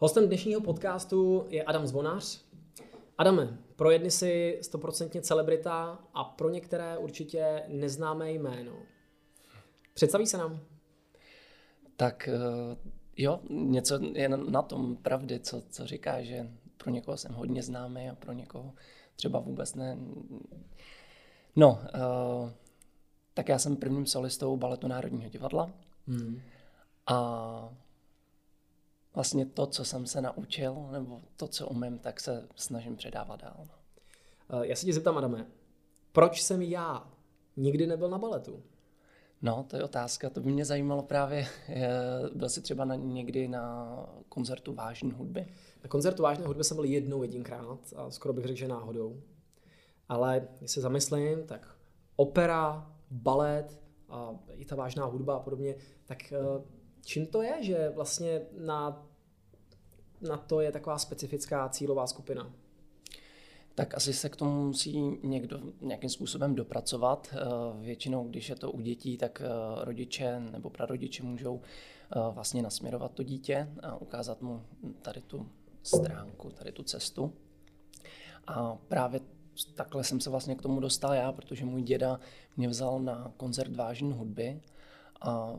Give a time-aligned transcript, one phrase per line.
[0.00, 2.44] Hostem dnešního podcastu je Adam Zvonář.
[3.18, 8.72] Adame, pro jedny si stoprocentně celebrita a pro některé určitě neznámé jméno.
[9.94, 10.60] Představí se nám?
[11.96, 12.76] Tak eh,
[13.16, 18.08] jo, něco je na tom pravdy, co, co říká, že pro někoho jsem hodně známý
[18.08, 18.72] a pro někoho
[19.16, 19.98] třeba vůbec ne.
[21.56, 22.50] No, uh,
[23.34, 25.70] tak já jsem prvním solistou baletu Národního divadla
[26.06, 26.40] hmm.
[27.06, 27.74] a
[29.14, 33.56] vlastně to, co jsem se naučil, nebo to, co umím, tak se snažím předávat dál.
[33.58, 33.74] No.
[34.50, 35.46] Eh, já se ti zeptám, Adame,
[36.12, 37.12] proč jsem já
[37.56, 38.62] nikdy nebyl na baletu?
[39.42, 41.46] No, to je otázka, to by mě zajímalo právě.
[42.34, 43.96] Byl jsi třeba na, někdy na
[44.28, 45.46] koncertu vážné hudby?
[45.82, 49.22] Na koncertu vážné hudby jsem byl jednou jedinkrát a skoro bych řekl, že náhodou.
[50.08, 51.76] Ale když se zamyslím, tak
[52.16, 55.74] opera, balet a i ta vážná hudba a podobně,
[56.04, 56.38] tak eh,
[57.04, 59.06] čím to je, že vlastně na,
[60.20, 62.52] na to je taková specifická cílová skupina?
[63.78, 67.28] tak asi se k tomu musí někdo nějakým způsobem dopracovat.
[67.32, 67.36] Eh,
[67.80, 73.12] většinou, když je to u dětí, tak eh, rodiče nebo prarodiče můžou eh, vlastně nasměrovat
[73.12, 74.62] to dítě a ukázat mu
[75.02, 75.48] tady tu
[75.82, 77.32] stránku, tady tu cestu.
[78.46, 79.20] A právě
[79.74, 82.20] takhle jsem se vlastně k tomu dostal já, protože můj děda
[82.56, 84.60] mě vzal na koncert vážné hudby
[85.20, 85.58] a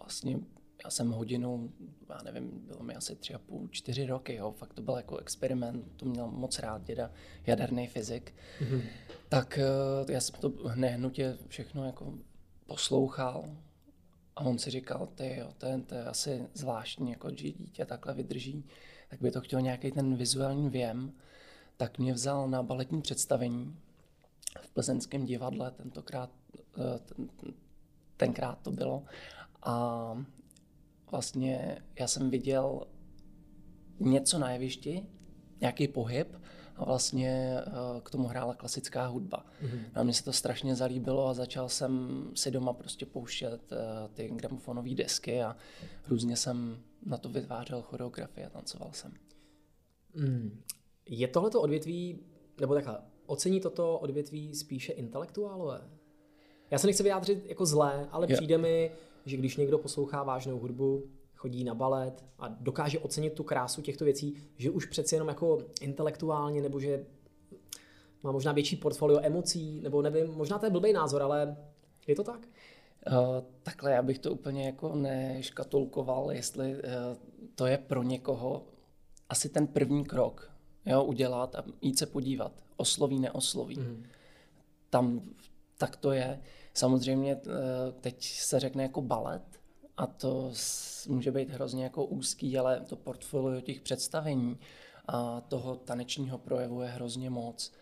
[0.00, 0.38] vlastně
[0.86, 1.72] já jsem hodinu,
[2.08, 5.16] já nevím, bylo mi asi tři a půl, čtyři roky, jo, fakt to byl jako
[5.16, 7.10] experiment, to měl moc rád děda,
[7.46, 8.82] jaderný fyzik, mm-hmm.
[9.28, 9.58] tak
[10.02, 12.14] uh, já jsem to nehnutě všechno jako
[12.66, 13.44] poslouchal
[14.36, 17.84] a on si říkal, ty jo, to je, to je asi zvláštní, jako že dítě
[17.84, 18.64] takhle vydrží,
[19.08, 21.12] tak by to chtěl nějaký ten vizuální věm,
[21.76, 23.76] tak mě vzal na baletní představení
[24.60, 26.30] v plzeňském divadle, tentokrát,
[26.76, 27.28] uh, ten,
[28.16, 29.04] tenkrát to bylo,
[29.62, 30.24] a
[31.10, 32.86] vlastně já jsem viděl
[34.00, 35.06] něco na jevišti,
[35.60, 36.36] nějaký pohyb
[36.76, 39.46] a vlastně uh, k tomu hrála klasická hudba.
[39.62, 39.80] Mm-hmm.
[39.94, 43.78] A mně se to strašně zalíbilo a začal jsem si doma prostě pouštět uh,
[44.14, 45.56] ty gramofonové desky a
[46.08, 49.12] různě jsem na to vytvářel choreografie a tancoval jsem.
[50.14, 50.62] Mm.
[51.06, 52.20] Je tohleto odvětví,
[52.60, 55.90] nebo takhle, ocení toto odvětví spíše intelektuálové?
[56.70, 58.36] Já se nechci vyjádřit jako zlé, ale jo.
[58.36, 58.92] přijde mi,
[59.26, 64.04] že když někdo poslouchá vážnou hudbu, chodí na balet a dokáže ocenit tu krásu těchto
[64.04, 67.06] věcí, že už přeci jenom jako intelektuálně nebo že
[68.22, 71.56] má možná větší portfolio emocí, nebo nevím, možná to je blbý názor, ale
[72.06, 72.48] je to tak?
[73.10, 73.16] Uh,
[73.62, 76.80] takhle já bych to úplně jako neškatulkoval, jestli uh,
[77.54, 78.66] to je pro někoho
[79.28, 80.50] asi ten první krok,
[80.86, 83.78] jo, udělat a jít se podívat, osloví, neosloví.
[83.78, 84.04] Mm.
[84.90, 85.20] Tam
[85.78, 86.40] tak to je.
[86.76, 87.42] Samozřejmě uh,
[88.00, 89.42] teď se řekne jako balet,
[89.96, 90.52] a to
[91.08, 94.58] může být hrozně jako úzký, ale to portfolio těch představení
[95.08, 97.72] a toho tanečního projevu je hrozně moc.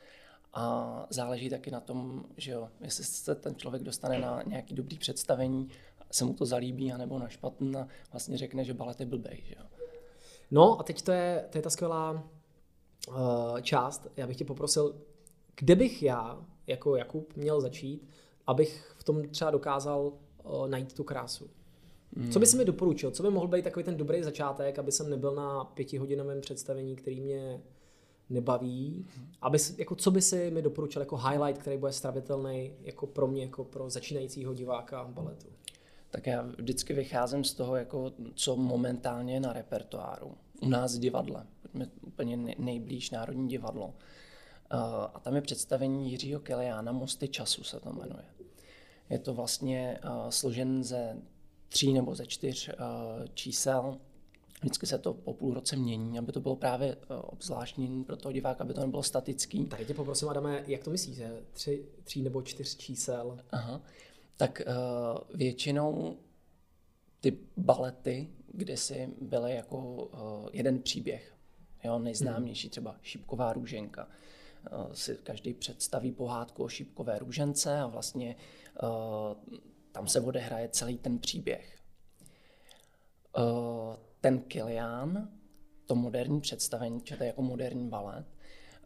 [0.53, 4.99] A záleží taky na tom, že jo, jestli se ten člověk dostane na nějaký dobrý
[4.99, 5.69] představení,
[6.11, 7.72] se mu to zalíbí, anebo na špatný
[8.12, 9.66] vlastně řekne, že balet je blbej, že jo.
[10.50, 12.11] No a teď to je, to je ta skvělá
[13.09, 14.06] uh, část.
[14.16, 15.00] Já bych tě poprosil,
[15.56, 18.09] kde bych já jako Jakub měl začít,
[18.47, 20.12] abych v tom třeba dokázal
[20.44, 21.50] uh, najít tu krásu?
[22.16, 22.31] Hmm.
[22.31, 23.10] Co by si mi doporučil?
[23.10, 27.21] Co by mohl být takový ten dobrý začátek, aby jsem nebyl na pětihodinovém představení, který
[27.21, 27.60] mě
[28.31, 29.06] nebaví?
[29.43, 33.43] Aby, jako, co by si mi doporučil jako highlight, který bude stravitelný jako pro mě,
[33.43, 35.47] jako pro začínajícího diváka baletu?
[36.11, 40.34] Tak já vždycky vycházím z toho, jako, co momentálně je na repertoáru.
[40.62, 43.87] U nás v divadle, pojďme úplně nejblíž Národní divadlo.
[43.87, 43.93] Uh,
[45.15, 48.25] a tam je představení Jiřího Kiliána Mosty času se to jmenuje.
[49.11, 51.17] Je to vlastně uh, složen ze
[51.69, 52.75] tří nebo ze čtyř uh,
[53.35, 53.99] čísel.
[54.61, 58.33] Vždycky se to po půl roce mění, aby to bylo právě uh, obzvláštní pro toho
[58.33, 59.65] diváka, aby to nebylo statický.
[59.65, 63.39] Tak tě poprosím, Adame, jak to myslíš, že tři, tří nebo čtyř čísel?
[63.51, 63.81] Aha.
[64.37, 66.17] Tak uh, většinou
[67.21, 71.35] ty balety kdysi byly jako uh, jeden příběh.
[71.85, 74.09] Jo, nejznámější třeba Šípková růženka.
[74.73, 78.63] Uh, si každý představí pohádku o Šípkové růžence a vlastně uh,
[79.93, 81.79] tam se odehraje celý ten příběh.
[83.38, 85.29] Uh, ten Kilian,
[85.87, 88.26] to moderní představení, to je jako moderní balet,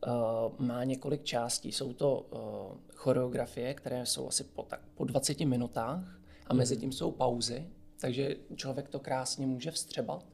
[0.07, 1.73] uh, má několik částí.
[1.73, 2.27] Jsou to
[2.95, 6.81] choreografie, které jsou asi po, tak, po 20 minutách a mezi mhm.
[6.81, 7.67] tím jsou pauzy,
[8.01, 10.27] takže člověk to krásně může vstřebat.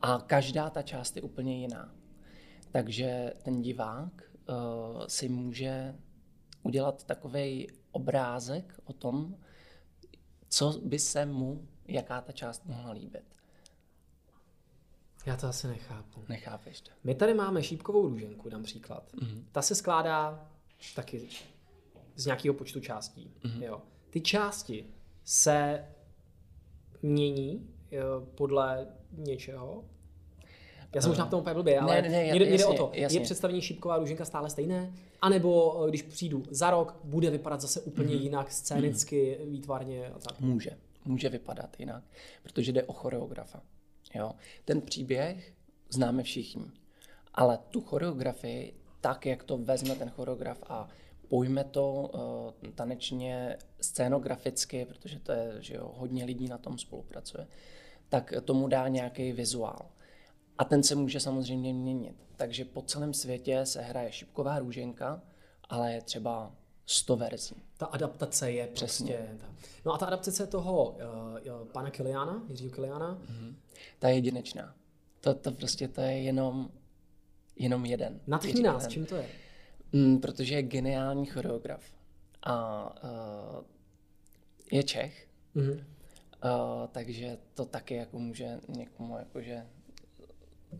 [0.00, 1.94] A každá ta část je úplně jiná.
[2.70, 5.94] Takže ten divák uh, si může
[6.64, 9.36] udělat takový obrázek o tom,
[10.48, 13.24] co by se mu, jaká ta část mohla líbit.
[15.26, 16.24] Já to asi nechápu.
[16.28, 16.90] Nechápeš to.
[17.04, 19.12] My tady máme šípkovou růženku, dám příklad.
[19.14, 19.44] Mm-hmm.
[19.52, 20.48] Ta se skládá
[20.94, 21.28] taky
[22.16, 23.30] z nějakého počtu částí.
[23.44, 23.62] Mm-hmm.
[23.62, 23.82] Jo.
[24.10, 24.86] Ty části
[25.24, 25.84] se
[27.02, 29.84] mění jo, podle něčeho.
[30.94, 32.90] Já jsem možná v tom úplně blbě, ale ne, ne, jde, jde o to.
[32.94, 33.18] jasně.
[33.18, 34.92] Je představení šípková růženka stále stejné?
[35.24, 38.22] A nebo eh, když přijdu za rok, bude vypadat zase úplně mm-hmm.
[38.22, 39.50] jinak, scénicky, mm-hmm.
[39.50, 40.40] výtvarně a tak?
[40.40, 40.70] Může.
[41.04, 42.04] Může vypadat jinak,
[42.42, 43.62] protože jde o choreografa.
[44.14, 44.32] Jo?
[44.64, 45.52] Ten příběh
[45.90, 46.66] známe všichni,
[47.34, 50.88] ale tu choreografii, tak jak to vezme ten choreograf a
[51.28, 52.10] pojme to
[52.64, 57.46] uh, tanečně, scénograficky, protože to je, že jo, hodně lidí na tom spolupracuje,
[58.08, 59.86] tak tomu dá nějaký vizuál.
[60.58, 62.16] A ten se může samozřejmě měnit.
[62.36, 65.22] Takže po celém světě se hraje šipková růženka,
[65.68, 66.52] ale je třeba
[66.86, 67.62] 100 verzí.
[67.76, 69.14] Ta adaptace je Přesně.
[69.14, 69.38] prostě...
[69.38, 69.46] Ta.
[69.86, 73.54] No a ta adaptace toho uh, pana Kiliana, Jiřího Kiliana, mm-hmm.
[73.98, 74.74] Ta je jedinečná.
[75.20, 76.70] To, to prostě to je jenom,
[77.56, 78.20] jenom jeden.
[78.26, 79.28] Natchni nás, čím to je?
[79.92, 81.82] Mm, protože je geniální choreograf.
[82.42, 83.64] A uh,
[84.72, 85.84] je Čech, mm-hmm.
[86.44, 89.66] uh, takže to taky jako může někomu jakože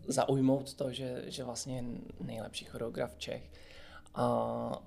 [0.07, 1.83] zaujmout to, že, že vlastně je
[2.19, 3.51] nejlepší choreograf Čech.
[4.15, 4.83] A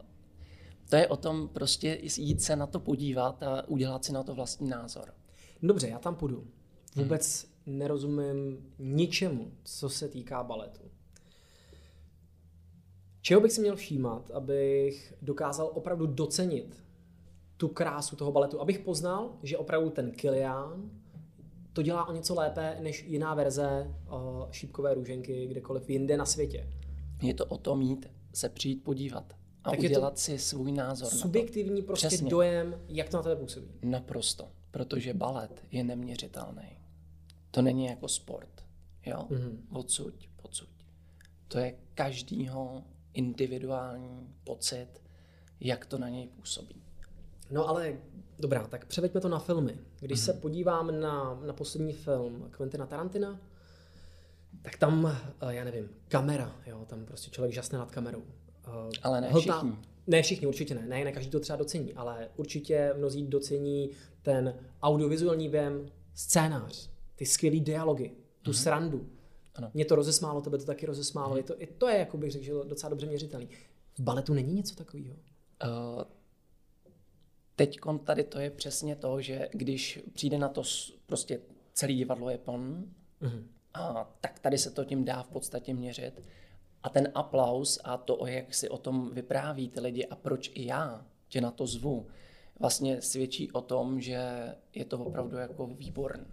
[0.89, 4.35] to je o tom prostě jít se na to podívat a udělat si na to
[4.35, 5.15] vlastní názor.
[5.63, 6.47] Dobře, já tam půjdu.
[6.97, 7.79] Vůbec hmm.
[7.79, 10.91] nerozumím ničemu, co se týká baletu.
[13.21, 16.85] Čeho bych si měl všímat, abych dokázal opravdu docenit
[17.57, 20.91] tu krásu toho baletu, abych poznal, že opravdu ten Kilian
[21.79, 26.69] to dělá o něco lépe než jiná verze uh, šípkové růženky kdekoliv jinde na světě.
[27.23, 31.09] Je to o tom mít, se přijít podívat a tak udělat to si svůj názor.
[31.09, 32.31] Subjektivní prostě Přesně.
[32.31, 33.69] dojem, jak to na tebe působí.
[33.83, 36.79] Naprosto, protože balet je neměřitelný.
[37.51, 38.65] To není jako sport,
[39.07, 39.27] jo?
[39.31, 39.59] Mm-hmm.
[39.73, 40.69] Odsuď, pocud.
[41.49, 42.85] To je každýho
[43.15, 44.89] individuální pocit,
[45.61, 46.83] jak to na něj působí.
[47.51, 47.97] No ale
[48.39, 49.79] dobrá, tak převeďme to na filmy.
[50.01, 50.25] Když mm-hmm.
[50.25, 53.41] se podívám na, na poslední film Quentina Tarantina,
[54.63, 58.23] tak tam, eh, já nevím, kamera, jo, tam prostě člověk žasne nad kamerou.
[58.67, 58.71] Eh,
[59.03, 59.79] ale ne Hlta, všichni.
[60.07, 60.87] Ne všichni, určitě ne.
[60.87, 63.91] Ne, ne každý to třeba docení, ale určitě mnozí docení
[64.23, 68.11] ten audiovizuální věm, scénář, ty skvělé dialogy,
[68.43, 68.63] tu mm-hmm.
[68.63, 69.09] srandu.
[69.55, 69.71] Ano.
[69.75, 71.35] Mě to rozesmálo, tebe to taky rozesmálo.
[71.35, 71.37] Mm-hmm.
[71.37, 73.49] Je to, i to je, jako bych řekl, docela dobře měřitelný.
[73.99, 75.15] V baletu není něco takového?
[75.15, 76.03] Uh,
[77.59, 80.63] Teď tady to je přesně to, že když přijde na to
[81.07, 81.41] prostě
[81.73, 83.43] celý divadlo je pln, mm-hmm.
[83.75, 86.23] a tak tady se to tím dá v podstatě měřit.
[86.83, 90.67] A ten aplaus a to, jak si o tom vypráví ty lidi a proč i
[90.67, 92.07] já tě na to zvu,
[92.59, 96.27] vlastně svědčí o tom, že je to opravdu jako výborný.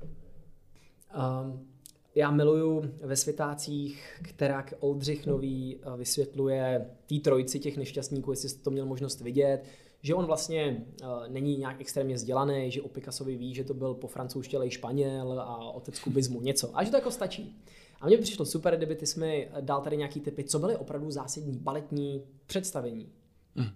[1.18, 1.68] Um,
[2.16, 8.64] já miluju ve světácích, která Oldřich Nový eh, vysvětluje té trojici těch nešťastníků, jestli jste
[8.64, 9.64] to měl možnost vidět,
[10.06, 13.94] že on vlastně uh, není nějak extrémně vzdělaný, že o Picassovi ví, že to byl
[13.94, 16.78] po francouzštělej Španěl a otec kubismu něco.
[16.78, 17.62] A že to jako stačí.
[18.02, 21.12] A mně přišlo super, kdyby ty jsi mi dal tady nějaký typy, co byly opravdu
[21.12, 23.10] zásadní baletní představení.
[23.56, 23.70] Hmm.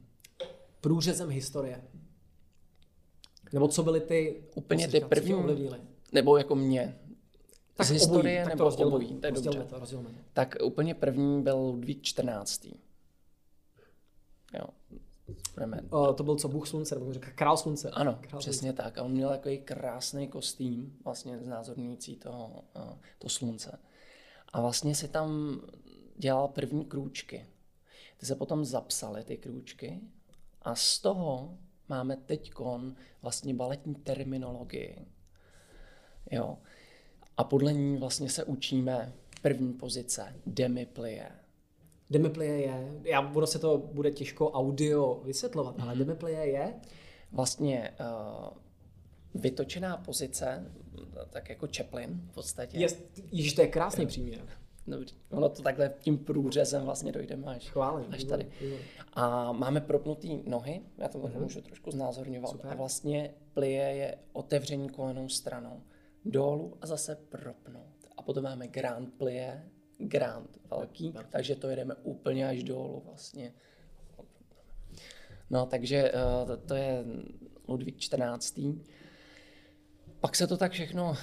[0.82, 1.84] Průřezem historie.
[3.54, 4.44] Nebo co byly ty...
[4.56, 5.70] Úplně ty první,
[6.12, 7.00] nebo jako mě.
[7.76, 9.66] Tak z historie obojí, nebo tak to obojí, to je dobře.
[9.70, 10.10] To, rozdělme.
[10.34, 12.66] Tak úplně první byl Ludvík 14.
[14.54, 14.66] Jo.
[15.90, 17.90] O, to byl co, Bůh slunce, nebo říká král slunce.
[17.90, 18.84] Ano, král přesně slunce.
[18.84, 18.98] tak.
[18.98, 22.64] A on měl takový krásný kostým, vlastně znázorňující to,
[23.18, 23.80] to slunce.
[24.54, 25.62] A vlastně si tam
[26.18, 27.46] dělal první krůčky.
[28.18, 30.00] Ty se potom zapsaly ty krůčky
[30.62, 31.58] a z toho
[31.90, 32.54] máme teď
[33.22, 35.06] vlastně baletní terminologii.
[36.32, 36.58] Jo.
[37.38, 41.32] A podle ní vlastně se učíme první pozice, demiplie.
[42.10, 45.84] Demiplie je, já budu se to bude těžko audio vysvětlovat, mm-hmm.
[45.84, 46.00] ale mhm.
[46.00, 46.74] demiplie je?
[47.32, 48.48] Vlastně uh,
[49.42, 50.72] vytočená pozice,
[51.30, 52.78] tak jako Chaplin v podstatě.
[52.78, 52.88] Je,
[53.32, 54.42] již to je krásný příměr.
[54.88, 55.16] Dobře.
[55.30, 58.52] Ono to takhle tím průřezem vlastně dojdeme až, Chválím, až tady.
[59.14, 61.40] A máme propnutý nohy, já to mm-hmm.
[61.40, 62.52] můžu trošku znázorňovat.
[62.52, 62.72] Super.
[62.72, 65.82] A vlastně plie je otevření kolenou stranou
[66.26, 67.96] dolů a zase propnout.
[68.18, 69.64] A potom máme grand plie,
[70.00, 73.54] grand velký, tak, takže to jedeme úplně až dolů vlastně.
[75.50, 77.06] No, takže uh, to, to je
[77.68, 78.60] Ludvík 14.
[80.20, 81.18] Pak se to tak všechno uh,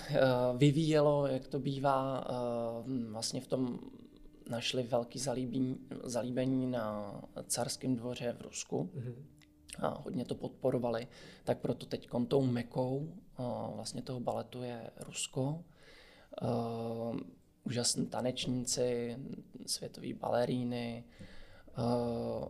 [0.57, 2.29] vyvíjelo, jak to bývá.
[2.31, 3.79] Uh, vlastně v tom
[4.51, 7.15] našli velký zalíbení, zalíbení na
[7.47, 8.91] carském dvoře v Rusku.
[8.95, 9.15] Mm-hmm.
[9.79, 11.07] A hodně to podporovali.
[11.45, 12.97] Tak proto teď tou mekou
[13.39, 15.65] uh, vlastně toho baletu je Rusko.
[17.67, 19.17] Uh, úžasní tanečníci,
[19.67, 21.05] světoví baleríny.
[21.79, 22.49] Uh,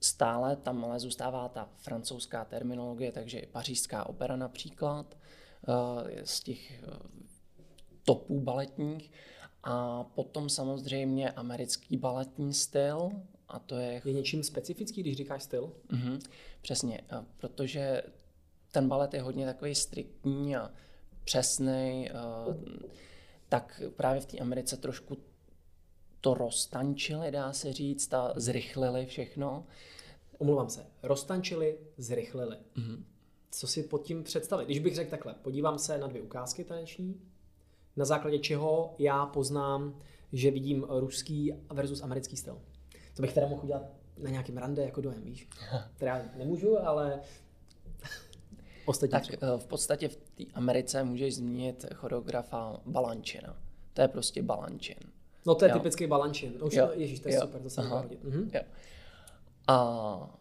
[0.00, 5.18] stále tam ale zůstává ta francouzská terminologie, takže i pařížská opera například,
[5.68, 6.96] uh, z těch uh,
[8.04, 9.12] topů baletních.
[9.62, 13.10] A potom samozřejmě americký baletní styl,
[13.48, 14.02] a to je...
[14.04, 15.72] Je něčím specifický, když říkáš styl?
[15.90, 16.20] Mm-hmm,
[16.62, 17.00] přesně,
[17.36, 18.02] protože
[18.72, 20.70] ten balet je hodně takový striktní a
[21.24, 22.10] přesný,
[23.48, 25.16] tak právě v té Americe trošku
[26.20, 29.66] to roztančili, dá se říct, a zrychlili všechno.
[30.38, 32.56] Omlouvám se, roztančili, zrychlili.
[32.76, 33.02] Mm-hmm.
[33.50, 34.64] Co si pod tím představit?
[34.64, 37.20] Když bych řekl takhle, podívám se na dvě ukázky taneční,
[37.96, 40.00] na základě čeho já poznám,
[40.32, 42.60] že vidím ruský versus americký styl.
[43.14, 43.82] To bych teda mohl udělat
[44.18, 45.48] na nějakém rande jako dojem, víš?
[45.96, 47.20] Teda nemůžu, ale
[48.86, 49.54] ostatní Tak třeba.
[49.54, 53.56] Eh, v podstatě v té Americe můžeš zmínit choreografa Balančina.
[53.94, 54.98] To je prostě Balančin.
[55.46, 55.78] No to je jo.
[55.78, 56.52] typický Balančin.
[56.62, 56.86] Už jo.
[56.86, 57.40] To, ježíš, to je jo.
[57.40, 58.50] super, to se mhm.
[58.54, 58.60] jo.
[59.68, 60.36] A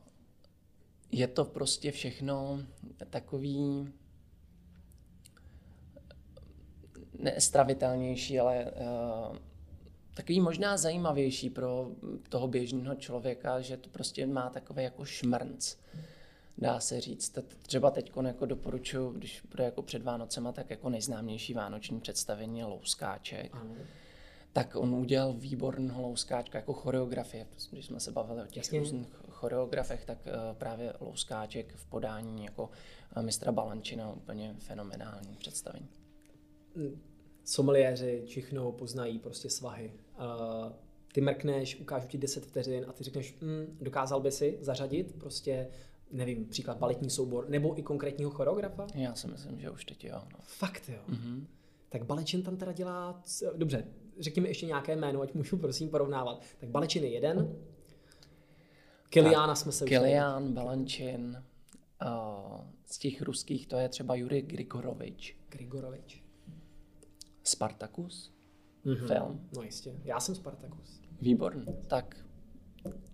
[1.12, 2.60] je to prostě všechno
[3.10, 3.88] takový
[7.20, 9.38] nestravitelnější, ale uh,
[10.14, 11.88] takový možná zajímavější pro
[12.30, 15.76] toho běžného člověka, že to prostě má takový jako šmrnc,
[16.58, 17.38] dá se říct.
[17.62, 22.66] Třeba teď jako doporučuji, když bude jako před Vánocema, tak jako nejznámější vánoční představení je
[22.66, 23.50] Louskáček.
[23.56, 23.76] Ano.
[24.54, 27.48] Tak on udělal výborného Louskáčka jako choreografie.
[27.72, 28.80] Když jsme se bavili o těch Jasně.
[28.80, 32.70] různých choreografech, tak uh, právě Louskáček v podání jako
[33.18, 35.90] uh, mistra Balančina úplně fenomenální představení.
[36.76, 37.02] Mm
[37.46, 39.94] someliéři čichnou, poznají prostě svahy.
[40.18, 40.74] Uh,
[41.14, 45.68] ty mrkneš, ukážu ti 10 vteřin a ty řekneš, mm, dokázal by si zařadit prostě,
[46.12, 48.88] nevím, příklad baletní soubor, nebo i konkrétního choreografa?
[48.96, 50.22] Já si myslím, že už teď jo.
[50.34, 50.40] No.
[50.42, 51.00] Fakt jo.
[51.10, 51.46] Mm-hmm.
[51.90, 53.22] Tak Balečin tam teda dělá,
[53.56, 53.88] dobře,
[54.20, 56.44] řekněme ještě nějaké jméno, ať můžu prosím porovnávat.
[56.60, 57.56] Tak Balečin je jeden,
[59.10, 61.44] Kiliána jsme se Kilián, Balančin,
[62.06, 65.38] uh, z těch ruských to je třeba Juri Grigorovič.
[65.50, 66.24] Grigorovič.
[67.44, 68.34] Spartacus
[68.86, 69.08] mm-hmm.
[69.08, 69.50] film.
[69.56, 71.02] No jistě, já jsem Spartacus.
[71.22, 71.66] Výborný.
[71.88, 72.26] Tak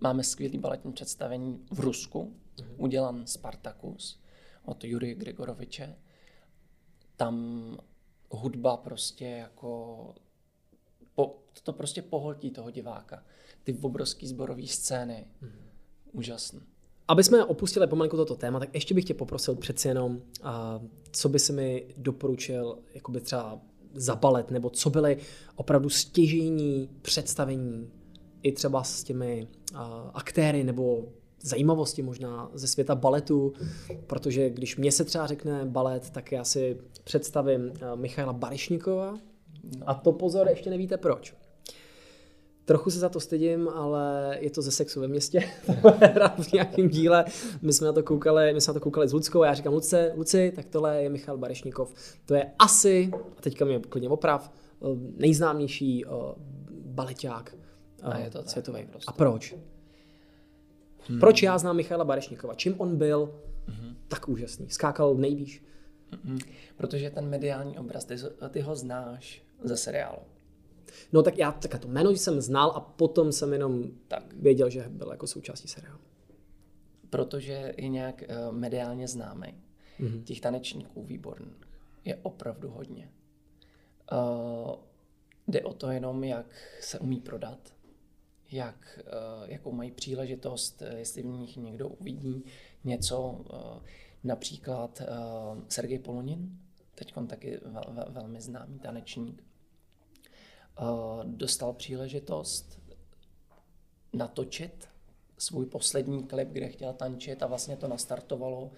[0.00, 2.36] máme skvělý baletní představení v Rusku.
[2.82, 4.20] Udělan Spartacus
[4.64, 5.96] od Jurie Gregoroviče.
[7.16, 7.76] Tam
[8.30, 10.14] hudba prostě jako
[11.14, 13.22] po, to prostě pohltí toho diváka.
[13.64, 15.26] Ty obrovský zborový scény.
[15.42, 15.62] Mm-hmm.
[16.12, 16.60] Úžasný.
[17.08, 20.50] Aby jsme opustili pomalu toto téma, tak ještě bych tě poprosil přeci jenom, uh,
[21.12, 23.60] co by si mi doporučil, jakoby třeba
[23.94, 25.18] za balet, nebo co byly
[25.56, 27.90] opravdu stěžení představení
[28.42, 29.78] i třeba s těmi uh,
[30.14, 31.08] aktéry nebo
[31.42, 33.52] zajímavosti možná ze světa baletu,
[34.06, 39.18] protože když mě se třeba řekne balet, tak já si představím uh, Michaila Barišnikova
[39.86, 41.34] a to pozor, ještě nevíte proč.
[42.64, 45.40] Trochu se za to stydím, ale je to ze sexu ve městě.
[46.42, 47.24] v nějakém díle.
[47.62, 49.72] My jsme na to koukali, my jsme na to koukali s Luckou a já říkám,
[49.72, 51.94] Luce, Luci, tak tohle je Michal Barešníkov.
[52.26, 56.04] To je asi, a teďka mě klidně oprav, eh, nejznámější
[56.70, 57.54] baleťák
[58.04, 58.86] uh, a je to světový.
[58.90, 59.06] Prostě.
[59.08, 59.54] A proč?
[61.08, 61.20] Hmm.
[61.20, 62.54] Proč já znám Michala Barešníkova?
[62.54, 63.96] Čím on byl hmm.
[64.08, 64.70] tak úžasný?
[64.70, 65.62] Skákal nejvýš?
[66.24, 66.38] Hmm.
[66.76, 68.16] Protože ten mediální obraz, ty,
[68.50, 70.18] ty ho znáš ze seriálu.
[71.12, 74.34] No tak já tak to jméno jsem znal a potom jsem jenom tak.
[74.34, 76.00] věděl, že byl jako součástí seriálu.
[77.10, 79.54] Protože je nějak uh, mediálně známý.
[80.00, 80.22] Mm-hmm.
[80.22, 81.68] Těch tanečníků výborných
[82.04, 83.10] je opravdu hodně.
[84.12, 84.74] Uh,
[85.48, 86.46] jde o to jenom, jak
[86.80, 87.58] se umí prodat,
[88.52, 92.44] jak, uh, jakou mají příležitost, jestli v nich někdo uvidí
[92.84, 93.82] něco, uh,
[94.24, 95.02] například
[95.68, 96.58] Sergej Polonin,
[96.94, 99.44] teď taky vel, vel, velmi známý tanečník,
[101.24, 102.80] dostal příležitost
[104.12, 104.88] natočit
[105.38, 108.70] svůj poslední klip, kde chtěl tančit a vlastně to nastartovalo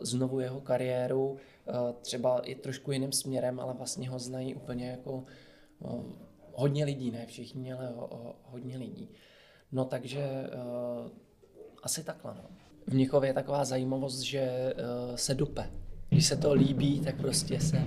[0.00, 1.36] znovu jeho kariéru,
[2.00, 5.24] třeba i trošku jiným směrem, ale vlastně ho znají úplně jako
[6.56, 7.92] hodně lidí, ne všichni, ale
[8.44, 9.08] hodně lidí.
[9.72, 10.50] No takže
[11.82, 12.34] asi takhle.
[12.34, 12.44] No.
[12.86, 14.74] V Mnichově je taková zajímavost, že
[15.14, 15.70] se dupe.
[16.08, 17.86] Když se to líbí, tak prostě se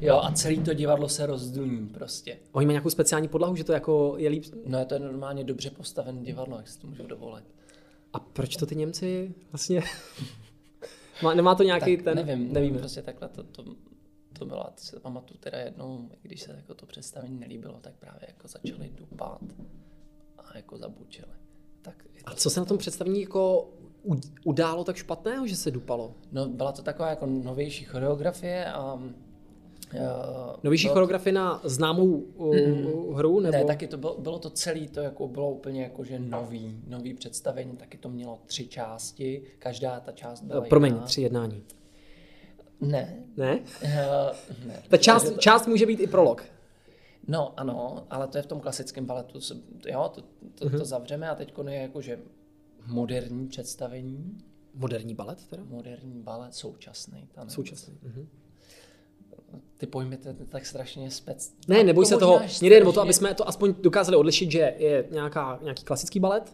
[0.00, 2.38] Jo, a celý to divadlo se rozduní prostě.
[2.52, 4.44] Oni mají nějakou speciální podlahu, že to jako je líp?
[4.66, 7.44] No, je to normálně dobře postavené divadlo, jak si to můžu dovolit.
[8.12, 9.82] A proč to ty Němci vlastně...
[11.22, 12.26] Má, nemá to nějaký tak ten...
[12.26, 12.78] Nevím, nevím.
[12.78, 13.64] Prostě takhle to, to,
[14.38, 18.20] to bylo, to si pamatuju teda jednou, když se jako to představení nelíbilo, tak právě
[18.28, 19.40] jako začali dupat
[20.38, 21.32] a jako zabučili.
[21.82, 23.68] Tak a co se na tom představení jako
[24.44, 26.14] událo tak špatného, že se dupalo?
[26.32, 28.98] No byla to taková jako novější choreografie a
[29.94, 32.56] Uh, No vyšší bylo- choreografii na známou uh,
[33.18, 33.40] hru?
[33.40, 33.52] Nebo?
[33.58, 37.76] Ne, taky to bylo, bylo to celé, to jako bylo úplně jakože nový, nový představení,
[37.76, 41.04] taky to mělo tři části, každá ta část byla Promiň, jiná.
[41.06, 41.62] tři jednání.
[42.80, 43.58] Ne, Ne?
[43.82, 43.88] uh,
[44.66, 44.82] ne.
[44.88, 46.44] Ta část, část může být i prolog.
[47.28, 49.38] No ano, ale to je v tom klasickém baletu,
[49.88, 50.20] jo, to,
[50.54, 50.78] to, Mhm.
[50.78, 52.18] to zavřeme a teď je jakože
[52.86, 54.38] moderní představení,
[54.74, 55.62] Moderní balet teda?
[55.68, 57.28] moderní balet, současný.
[57.32, 57.52] tanec.
[57.52, 57.94] Současný.
[58.02, 58.28] Mhm.
[59.76, 61.52] Ty pojmy to je tak strašně spec.
[61.68, 62.40] Ne, neboj to se toho.
[62.60, 65.58] Mě jde jen o to, strašně- aby jsme to aspoň dokázali odlišit, že je nějaká,
[65.62, 66.52] nějaký klasický balet,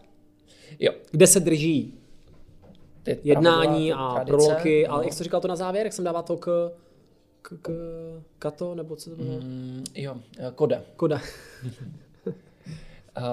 [0.79, 1.99] Jo, kde se drží
[3.05, 4.93] ty jednání pravidla, a tradice, proloky, no.
[4.93, 6.71] ale jak jsi říkal to na závěr, jak jsem dával to k,
[7.41, 7.71] k, k
[8.39, 9.39] kato, nebo co to bylo?
[9.39, 10.81] Mm, jo, eh, koda.
[10.95, 11.21] Koda.
[13.17, 13.23] Uh,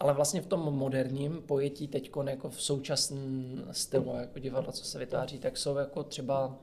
[0.00, 4.98] ale vlastně v tom moderním pojetí teď jako v současném stylu jako divadla, co se
[4.98, 6.56] vytváří, tak jsou jako třeba,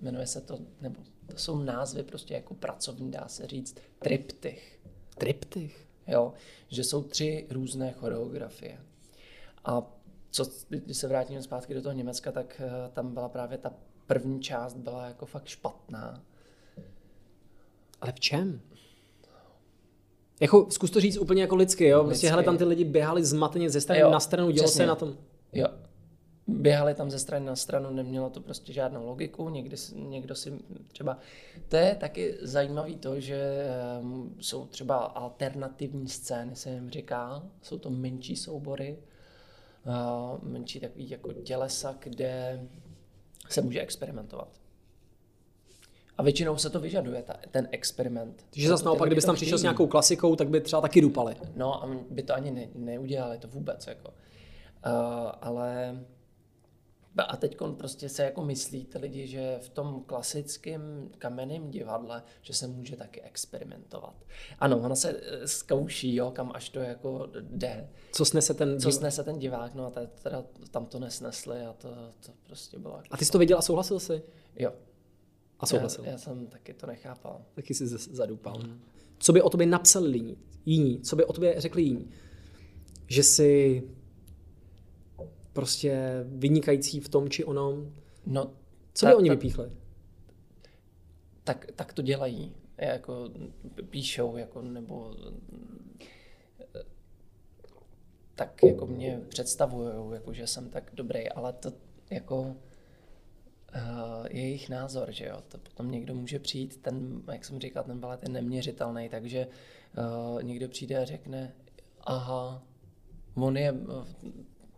[0.00, 4.80] jmenuje se to, nebo to jsou názvy prostě jako pracovní, dá se říct, triptych.
[5.18, 5.86] Triptych.
[6.06, 6.32] Jo,
[6.68, 8.78] že jsou tři různé choreografie.
[9.64, 9.93] A
[10.34, 13.72] co, když se vrátíme zpátky do toho Německa, tak eh, tam byla právě ta
[14.06, 16.22] první část byla jako fakt špatná.
[18.00, 18.60] Ale v čem?
[20.40, 21.98] Jako, zkus to říct úplně jako lidsky, jo?
[22.04, 22.26] Prostě, Lidsky.
[22.26, 25.16] hele, tam ty lidi běhali zmateně ze strany Jo, na stranu, dělo se na tom.
[25.52, 25.66] Jo.
[26.46, 30.52] Běhali tam ze strany na stranu, nemělo to prostě žádnou logiku, někdy, si- někdo si
[30.88, 31.18] třeba...
[31.68, 33.66] To je taky zajímavý to, že
[33.98, 38.98] ehm, jsou třeba alternativní scény, se jim říká, jsou to menší soubory,
[40.42, 42.62] menší takový jako tělesa, kde
[43.48, 44.48] se může experimentovat.
[46.18, 48.46] A většinou se to vyžaduje, ta, ten experiment.
[48.50, 51.36] Takže zase naopak, to tam přišel s nějakou klasikou, tak by třeba taky dupali.
[51.56, 53.86] No a by to ani ne, neudělali, to vůbec.
[53.86, 54.08] Jako.
[54.08, 54.12] Uh,
[55.40, 56.00] ale
[57.22, 62.52] a teď prostě se jako myslí ty lidi, že v tom klasickém kamenném divadle, že
[62.54, 64.14] se může taky experimentovat.
[64.58, 67.88] Ano, ono se eh, zkouší, jo, kam až to jako jde.
[68.12, 68.80] Co snese ten...
[68.80, 71.88] Co div- snese ten divák, no a te- teda tam to nesnesli a to,
[72.26, 72.94] to prostě bylo.
[72.96, 74.22] jako- A ty jsi to viděl a souhlasil jsi?
[74.56, 74.72] Jo,
[75.60, 76.04] A souhlasil.
[76.04, 77.42] já, já jsem taky to nechápal.
[77.54, 78.56] Taky jsi zadupal.
[79.18, 81.00] Co by o tobě napsali jiní?
[81.00, 82.10] Co by o tobě řekli jiní?
[83.06, 83.82] Že jsi
[85.54, 87.92] prostě vynikající v tom či onom?
[88.26, 88.50] No,
[88.94, 89.70] Co by ta- oni ta- vypíchli?
[91.44, 92.54] tak, tak to dělají.
[92.78, 93.30] Jako
[93.90, 95.14] píšou, jako, nebo
[98.34, 101.72] tak jako mě představují, jako, že jsem tak dobrý, ale to
[102.10, 107.60] jako uh, je jejich názor, že jo, to potom někdo může přijít, ten, jak jsem
[107.60, 109.46] říkal, ten balet je neměřitelný, takže
[110.36, 111.52] uh, někdo přijde a řekne,
[112.00, 112.62] aha,
[113.34, 113.74] on je,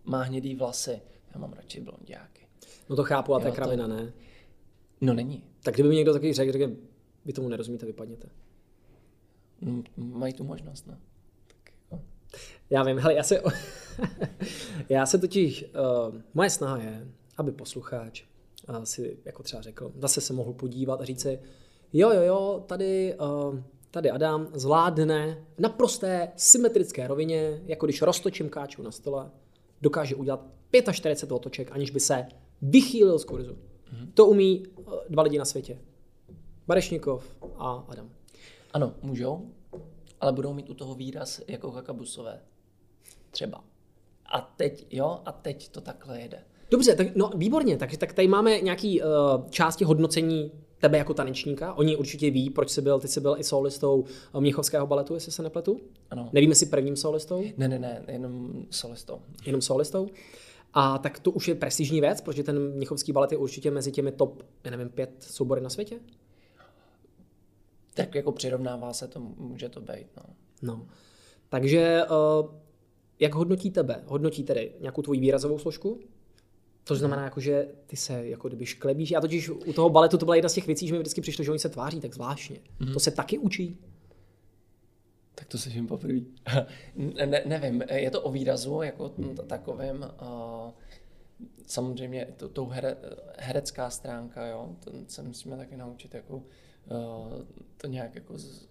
[0.07, 1.01] má hnědý vlasy,
[1.35, 2.47] já mám radši blondiáky.
[2.91, 4.13] No to chápu, a je Jo, to- kravina, ne?
[5.01, 5.45] No není.
[5.63, 6.73] Tak kdyby mi někdo taky řekl, řekl,
[7.25, 8.29] vy tomu nerozumíte, vypadněte.
[9.63, 10.97] M- Mají tu možnost, no.
[11.47, 12.05] Tak, jako.
[12.71, 13.43] Já vím, hele, já se,
[14.89, 15.65] já se totiž,
[16.09, 18.25] uh, moje snaha je, aby posluchač
[18.69, 21.39] uh, si jako třeba řekl, zase se mohl podívat a říct si,
[21.93, 23.59] jo, jo, jo, tady, uh,
[23.91, 29.31] tady Adam zvládne v naprosté symetrické rovině, jako když roztočím káču na stole,
[29.83, 30.47] dokáže udělat
[30.93, 32.27] 45 otoček, aniž by se
[32.63, 33.53] vychýlil z kurzu.
[33.53, 34.09] Mm-hmm.
[34.15, 35.79] To umí uh, dva lidi na světě.
[36.67, 38.11] Barešnikov a Adam.
[38.73, 39.51] Ano, můžou,
[40.21, 42.41] ale budou mít u toho výraz jako kakabusové.
[43.31, 43.65] Třeba.
[44.27, 46.45] A teď, jo, a teď to takhle jede.
[46.71, 49.09] Dobře, tak no výborně, takže tak tady máme nějaký uh,
[49.51, 51.75] části hodnocení tebe jako tanečníka.
[51.75, 55.33] Oni určitě ví, proč jsi byl, ty jsi byl i solistou uh, Měchovského baletu, jestli
[55.33, 55.81] se nepletu.
[56.11, 56.29] Ano.
[56.33, 59.21] Nevím, jestli prvním solistou, Ne, ne, ne, jenom solistou.
[59.47, 60.09] jenom solistou.
[60.73, 64.13] A tak to už je prestižní věc, protože ten Měchovský balet je určitě mezi těmi
[64.13, 66.01] top, já nevím, pět soubory na světě.
[67.95, 70.23] Tak jako přirovnává se to, může to být, no.
[70.63, 70.87] No.
[71.49, 72.03] Takže
[72.43, 72.51] uh,
[73.21, 74.03] jak hodnotí tebe?
[74.07, 76.01] Hodnotí tedy nějakou tvoji výrazovou složku?
[76.89, 79.11] To znamená, jako, že ty se jako kdyby šklebíš.
[79.11, 81.45] Já totiž u toho baletu to byla jedna z těch věcí, že mi vždycky přišlo,
[81.45, 82.57] že oni se tváří tak zvláštně.
[82.57, 82.93] Mm-hmm.
[82.93, 83.79] To se taky učí.
[85.35, 86.21] Tak to slyším poprvé.
[87.27, 89.97] ne, nevím, je to o výrazu jako t- takovým.
[89.97, 90.71] Uh,
[91.67, 92.97] samozřejmě to, tou here,
[93.39, 96.43] herecká stránka, jo, to se musíme taky naučit jako uh,
[97.77, 98.69] to nějak jako z,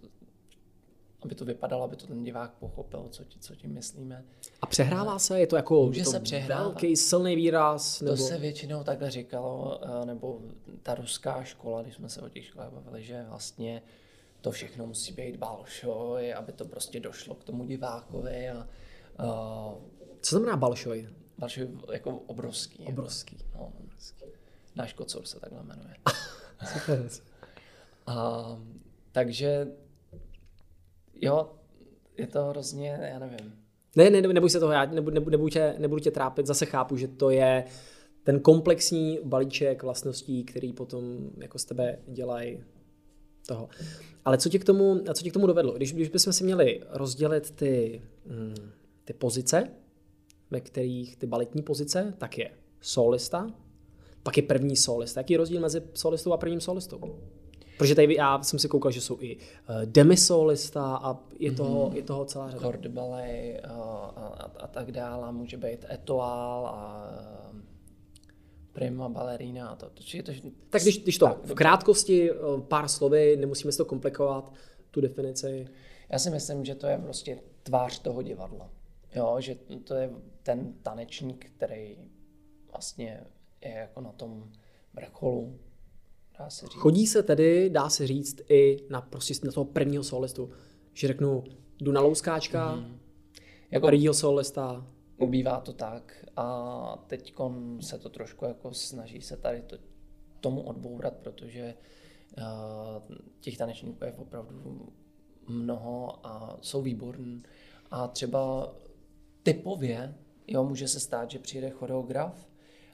[1.26, 4.24] aby to vypadalo, aby to ten divák pochopil, co, ti, co tím myslíme.
[4.62, 5.40] A přehrává se?
[5.40, 6.64] Je to jako Může to se přehrávat.
[6.66, 7.98] velký, silný výraz?
[7.98, 8.16] To Nebo...
[8.16, 10.40] se většinou takhle říkalo, eh, nebo
[10.82, 13.82] ta ruská škola, když jsme se o těch školách bavili, že vlastně
[14.40, 18.68] to všechno musí být balšoj, aby to prostě došlo k tomu divákovi a
[19.24, 19.74] uh,
[20.20, 21.08] Co znamená balšoj?
[21.38, 22.84] balšoj jako obrovský.
[22.86, 23.36] Obrovský.
[23.36, 24.24] Jako, no, obrovský.
[24.76, 25.94] Náš kocor se takhle jmenuje.
[28.06, 28.44] A,
[29.12, 29.68] takže
[31.20, 31.52] jo,
[32.16, 33.52] je to hrozně, já nevím.
[33.96, 36.96] Ne, ne, neboj se toho, já nebudu, nebudu, nebudu, tě, nebudu tě trápit, zase chápu,
[36.96, 37.64] že to je
[38.22, 42.64] ten komplexní balíček vlastností, který potom jako z tebe dělají
[43.46, 43.68] toho.
[44.24, 45.72] Ale co tě k tomu, co tě k tomu dovedlo?
[45.72, 48.70] Když, když bychom si měli rozdělit ty, mm,
[49.04, 49.68] ty pozice,
[50.50, 52.50] ve kterých ty baletní pozice, tak je
[52.80, 53.54] solista,
[54.22, 55.20] pak je první solista.
[55.20, 57.18] Jaký je rozdíl mezi solistou a prvním solistou?
[57.78, 59.42] Protože tady já jsem si koukal, že jsou i uh,
[59.84, 61.96] demisolista a je toho, mm.
[61.96, 62.62] je toho celá řada.
[62.62, 63.72] Chord ballet a,
[64.16, 67.10] a, a tak dále, může být etoile a
[68.76, 69.90] prima ballerina a to.
[69.90, 70.32] to, to
[70.70, 72.34] tak když, když to tak, v krátkosti, eh,
[72.68, 74.52] pár slovy, nemusíme si to komplikovat,
[74.90, 75.66] tu definici.
[76.08, 78.70] Já si myslím, že to je prostě tvář toho divadla.
[79.14, 80.10] Jo, že to je
[80.42, 81.96] ten tanečník, který
[82.72, 83.20] vlastně
[83.64, 84.52] je jako na tom
[84.94, 85.58] vrcholu,
[86.38, 86.74] dá se říct.
[86.74, 90.50] Chodí se tedy, dá se říct, i na, prostě na toho prvního solistu.
[90.92, 91.44] Že řeknu,
[91.80, 92.98] jdu na louskáčka, mm.
[93.70, 94.86] jako prvního solista.
[95.18, 97.34] Ubývá to tak a teď
[97.80, 99.76] se to trošku jako snaží se tady to,
[100.40, 101.74] tomu odbourat, protože
[102.38, 104.88] uh, těch tanečníků je opravdu
[105.48, 107.42] mnoho a jsou výborní.
[107.90, 108.74] A třeba
[109.42, 110.14] typově,
[110.46, 112.48] jo, může se stát, že přijde choreograf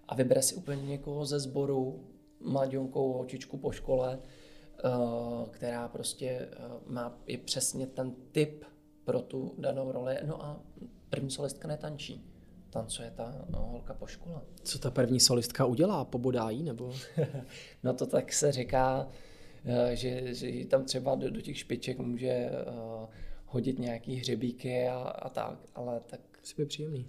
[0.08, 2.04] a vybere si úplně někoho ze sboru,
[2.44, 8.64] mladionkou holčičku po škole, uh, která prostě uh, má je přesně ten typ
[9.04, 10.16] pro tu danou roli.
[10.26, 10.60] No a
[11.10, 12.24] první solistka netančí.
[12.70, 14.40] Tancuje ta no, holka po škole.
[14.62, 16.04] Co ta první solistka udělá?
[16.04, 16.92] Pobodá jí nebo?
[17.82, 19.08] no to tak se říká,
[19.92, 23.08] že, že tam třeba do, do těch špiček může uh,
[23.46, 26.20] hodit nějaký hřebíky a, a tak, ale tak...
[26.42, 27.06] Jsi příjemný.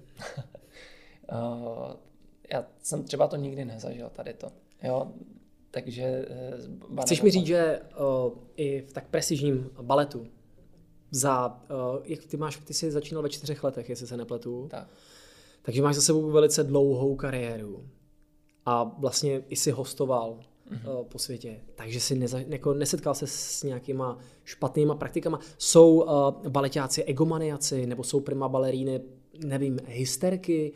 [1.32, 1.94] uh,
[2.54, 4.52] já jsem třeba to nikdy nezažil, tady to.
[4.84, 5.12] Jo,
[5.72, 6.26] takže...
[6.90, 10.28] Uh, Chceš mi říct, že uh, i v tak prestižním baletu
[11.12, 14.68] za, uh, jak ty máš, ty jsi začínal ve čtyřech letech, jestli se nepletu.
[14.72, 14.88] Tak.
[15.62, 17.84] Takže máš za sebou velice dlouhou kariéru.
[18.66, 20.40] A vlastně i si hostoval
[20.72, 21.04] mm-hmm.
[21.04, 21.60] po světě.
[21.76, 25.40] Takže si neza, jako nesetkal se s nějakýma špatnýma praktikama.
[25.58, 29.02] Jsou uh, baletáci egomaniaci, nebo jsou prima baleríny,
[29.46, 30.74] nevím, hysterky,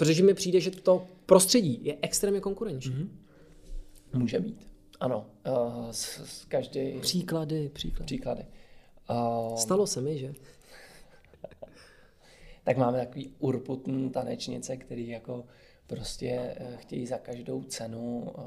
[0.00, 2.92] protože mi přijde, že to prostředí je extrémně konkurenční.
[2.92, 4.18] Mm-hmm.
[4.18, 4.66] Může být.
[5.00, 5.26] Ano.
[5.46, 6.98] Uh, s, s každý...
[7.00, 8.04] Příklady, příklady.
[8.04, 8.46] Příklady.
[9.10, 10.34] Uh, Stalo se mi, že?
[12.64, 15.44] tak máme takový urputný tanečnice, který jako
[15.86, 18.44] prostě chtějí za každou cenu uh,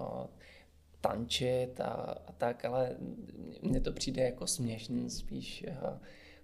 [1.01, 1.91] tančit a,
[2.27, 2.97] a tak, ale
[3.61, 5.97] mně to přijde jako směšný spíš, uh,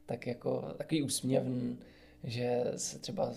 [0.05, 1.79] tak jako takový úsměvný,
[2.23, 3.33] že se třeba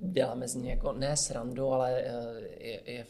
[0.00, 2.02] děláme z ní jako ne srandu, ale
[2.58, 3.06] je, je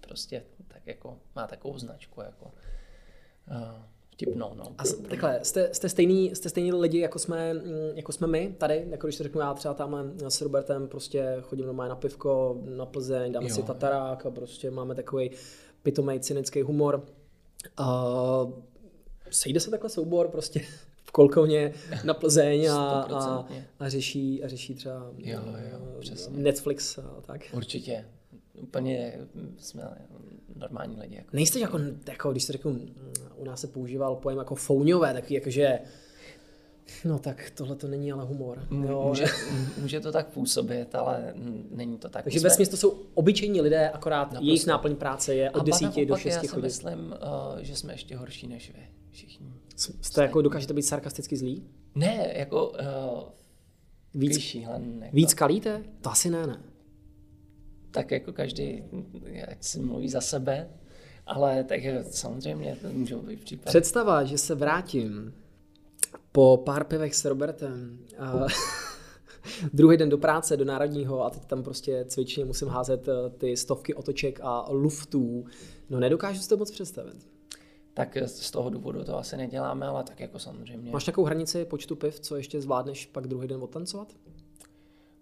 [0.00, 2.44] prostě tak jako má takovou značku jako
[3.50, 4.54] uh, vtipnou.
[4.54, 4.64] No.
[4.78, 7.62] A takhle, jste, jste, stejný, jste stejný lidi, jako jsme, mm,
[7.94, 11.66] jako jsme my tady, jako když to řeknu já třeba tam s Robertem prostě chodím
[11.66, 13.54] normálně na pivko, na Plzeň, dáme jo.
[13.54, 15.30] si tatarák a prostě máme takový
[15.82, 17.04] pitomej cynický humor.
[17.80, 18.52] Uh,
[19.30, 20.85] sejde se takhle soubor prostě v
[21.16, 21.72] Kolkovně
[22.04, 23.46] na Plzeň a, a,
[23.78, 25.40] a, řeší, a řeší třeba jo,
[25.72, 26.38] jo, přesně.
[26.38, 27.40] Netflix a tak.
[27.52, 28.04] Určitě.
[28.54, 29.18] Úplně
[29.58, 29.82] jsme
[30.56, 31.16] normální lidi.
[31.16, 31.28] Jako.
[31.32, 32.80] Nejste jako, jako, když se řeknu,
[33.36, 35.78] u nás se používal pojem jako fouňové, takový jakože
[37.04, 38.66] No tak tohle to není ale humor.
[38.88, 39.04] Jo.
[39.08, 39.24] Může,
[39.80, 41.34] může to tak působit, ale
[41.70, 42.24] není to tak.
[42.24, 44.44] Takže ve to jsou obyčejní lidé, akorát Naprosto.
[44.44, 48.16] jejich náplň práce je od 10 do 6 já si myslím, uh, že jsme ještě
[48.16, 49.55] horší než vy všichni.
[49.76, 51.64] Jste jako, dokážete být sarkasticky zlí?
[51.94, 53.28] Ne, jako uh,
[54.14, 55.16] víc, šílen, jako...
[55.16, 55.84] víc kalíte?
[56.00, 56.62] To asi ne, ne.
[57.90, 58.84] Tak jako každý,
[59.24, 60.70] jak si mluví za sebe,
[61.26, 63.64] ale tak samozřejmě to můžou být případ.
[63.64, 65.34] Představa, že se vrátím
[66.32, 68.46] po pár pivech s Robertem a
[69.72, 73.56] druhý den do práce, do národního a teď tam prostě cvičně musím házet eh, ty
[73.56, 75.44] stovky otoček a luftů.
[75.90, 77.35] No nedokážu si to moc představit.
[77.96, 80.90] Tak z toho důvodu to asi neděláme, ale tak jako samozřejmě.
[80.90, 84.16] Máš takovou hranici počtu piv, co ještě zvládneš pak druhý den odtancovat?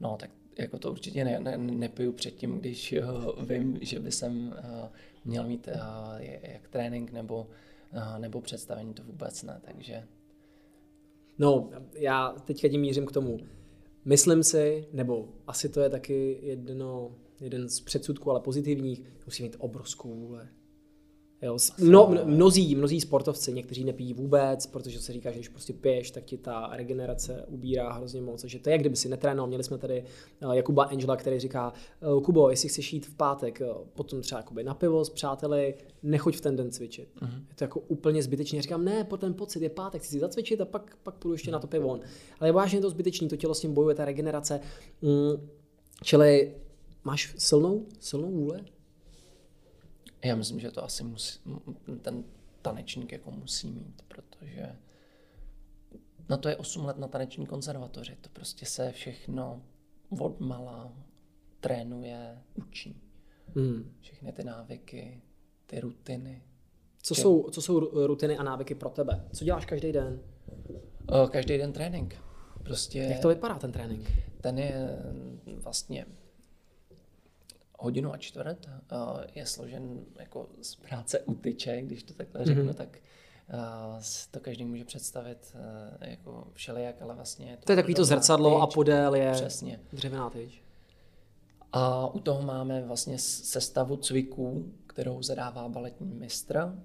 [0.01, 4.47] No tak jako to určitě ne, ne, nepiju předtím, když uh, vím, že by jsem
[4.47, 4.89] uh,
[5.25, 5.75] měl mít uh,
[6.43, 7.47] jak trénink nebo,
[7.93, 10.05] uh, nebo představení, to vůbec ne, takže...
[11.39, 13.39] No, já teďka tím mířím k tomu.
[14.05, 17.11] Myslím si, nebo asi to je taky jedno,
[17.41, 20.49] jeden z předsudků, ale pozitivních, musí mít obrovskou vůle.
[21.43, 26.11] Jo, mno, mnozí, mnozí sportovci, někteří nepijí vůbec, protože se říká, že když prostě piješ,
[26.11, 28.45] tak ti ta regenerace ubírá hrozně moc.
[28.45, 29.49] že to je, kdyby si netrénoval.
[29.49, 30.05] Měli jsme tady
[30.41, 34.39] eh, Jakuba Angela, který říká, eh, Kubo, jestli chceš jít v pátek, eh, potom třeba
[34.39, 37.09] jakoby na pivo s přáteli, nechoď v ten den cvičit.
[37.21, 37.43] Uh-huh.
[37.49, 38.63] Je to jako úplně zbytečné.
[38.63, 41.51] Říkám, ne, po ten pocit je pátek, chci si zacvičit a pak, pak půjdu ještě
[41.51, 42.01] na to pivo.
[42.41, 44.61] Ale vážně je to zbytečný, to tělo s tím bojuje, ta regenerace.
[45.03, 45.49] Mm,
[46.03, 46.55] čili
[47.05, 48.74] máš silnou, silnou vůli?
[50.25, 51.41] Já myslím, že to asi musí,
[52.03, 52.25] ten
[52.63, 54.77] tanečník jako musí mít, protože
[56.29, 58.17] na to je 8 let na taneční konzervatoři.
[58.21, 59.63] To prostě se všechno
[60.19, 60.93] od mala
[61.61, 63.03] trénuje, učí.
[63.57, 63.95] Hmm.
[64.01, 65.23] Všechny ty návyky,
[65.67, 66.43] ty rutiny.
[67.03, 69.29] Co, jsou, co jsou rutiny a návyky pro tebe?
[69.33, 70.21] Co děláš každý den?
[71.31, 72.17] Každý den trénink.
[72.63, 74.13] Prostě Jak to vypadá ten trénink?
[74.41, 74.99] Ten je
[75.57, 76.07] vlastně
[77.85, 78.71] hodinu a čtvrt.
[79.35, 82.75] Je složen jako z práce utyče, když to takhle řeknu, mm-hmm.
[82.75, 82.99] tak
[84.31, 85.57] to každý může představit
[86.01, 87.57] jako všelijak, ale vlastně...
[87.57, 89.81] To, to je takový to zrcadlo tyč, a podél je přesně.
[89.93, 90.63] dřevěná tyč.
[91.73, 96.83] A u toho máme vlastně sestavu cviků, kterou zadává baletní mistr,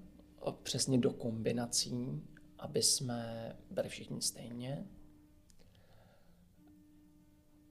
[0.64, 2.22] přesně do kombinací,
[2.60, 4.86] aby jsme byli všichni stejně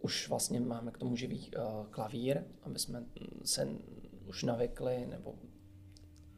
[0.01, 3.05] už vlastně máme k tomu živý uh, klavír, aby jsme
[3.45, 3.69] se
[4.27, 5.35] už navykli, nebo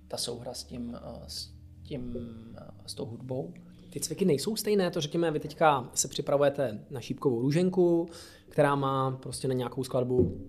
[0.09, 3.55] ta souhra s tím, uh, s, tím uh, s tou hudbou.
[3.91, 8.09] Ty cviky nejsou stejné, to řekněme, vy teďka se připravujete na šípkovou růženku,
[8.49, 10.49] která má prostě na nějakou skladbu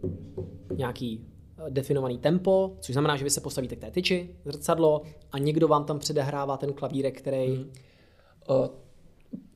[0.76, 1.28] nějaký
[1.69, 5.86] definovaný tempo, což znamená, že vy se postavíte k té tyči, zrcadlo a někdo vám
[5.86, 7.56] tam předehrává ten klavír, který...
[7.56, 7.71] Hmm.
[8.50, 8.67] Uh,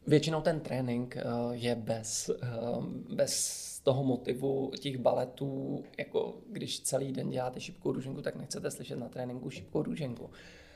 [0.08, 7.12] Většinou ten trénink uh, je bez, uh, bez toho motivu těch baletů, jako když celý
[7.12, 10.30] den děláte šipkou růženku, tak nechcete slyšet na tréninku šipkou růženku.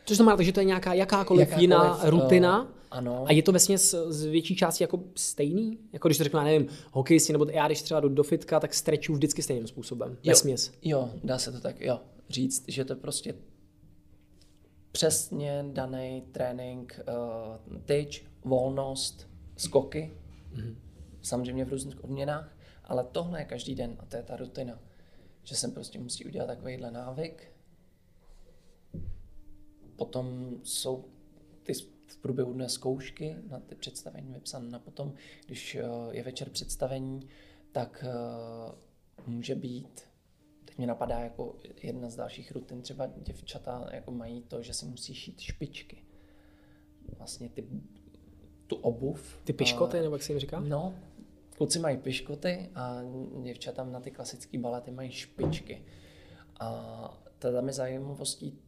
[0.06, 3.24] Což znamená, že to je nějaká jakákoliv, jakákoliv jiná rutina uh, ano.
[3.28, 5.78] a je to vlastně z větší části jako stejný?
[5.94, 9.13] Jako když to řeknu, nevím, hokejisti, nebo já když třeba jdu do fitka, tak streču
[9.13, 10.72] vždycky stejným způsobem, jo, směs.
[10.82, 13.34] Jo, dá se to tak, jo, říct, že to prostě
[14.91, 20.13] přesně daný trénink, uh, tyč, volnost, skoky,
[20.54, 20.75] mm-hmm.
[21.21, 24.80] samozřejmě v různých odměnách, ale tohle je každý den a to je ta rutina,
[25.43, 27.52] že jsem prostě musí udělat takovýhle návyk.
[29.95, 31.06] Potom jsou
[31.63, 31.73] ty
[32.08, 35.13] v průběhu dne zkoušky na ty představení vypsané na potom,
[35.45, 37.28] když eh, je večer představení,
[37.71, 38.71] tak eh,
[39.28, 40.09] může být,
[40.80, 45.13] mě napadá jako jedna z dalších rutin, třeba děvčata jako mají to, že si musí
[45.13, 46.04] šít špičky.
[47.18, 47.68] Vlastně ty
[48.68, 49.42] tu obuv.
[49.44, 50.60] Ty piškoty, nebo jak se jim říká?
[50.60, 50.96] No,
[51.58, 53.02] kluci mají piškoty a
[53.44, 55.86] děvčata na ty klasické balety mají špičky.
[56.60, 58.60] A tam je zajímavostí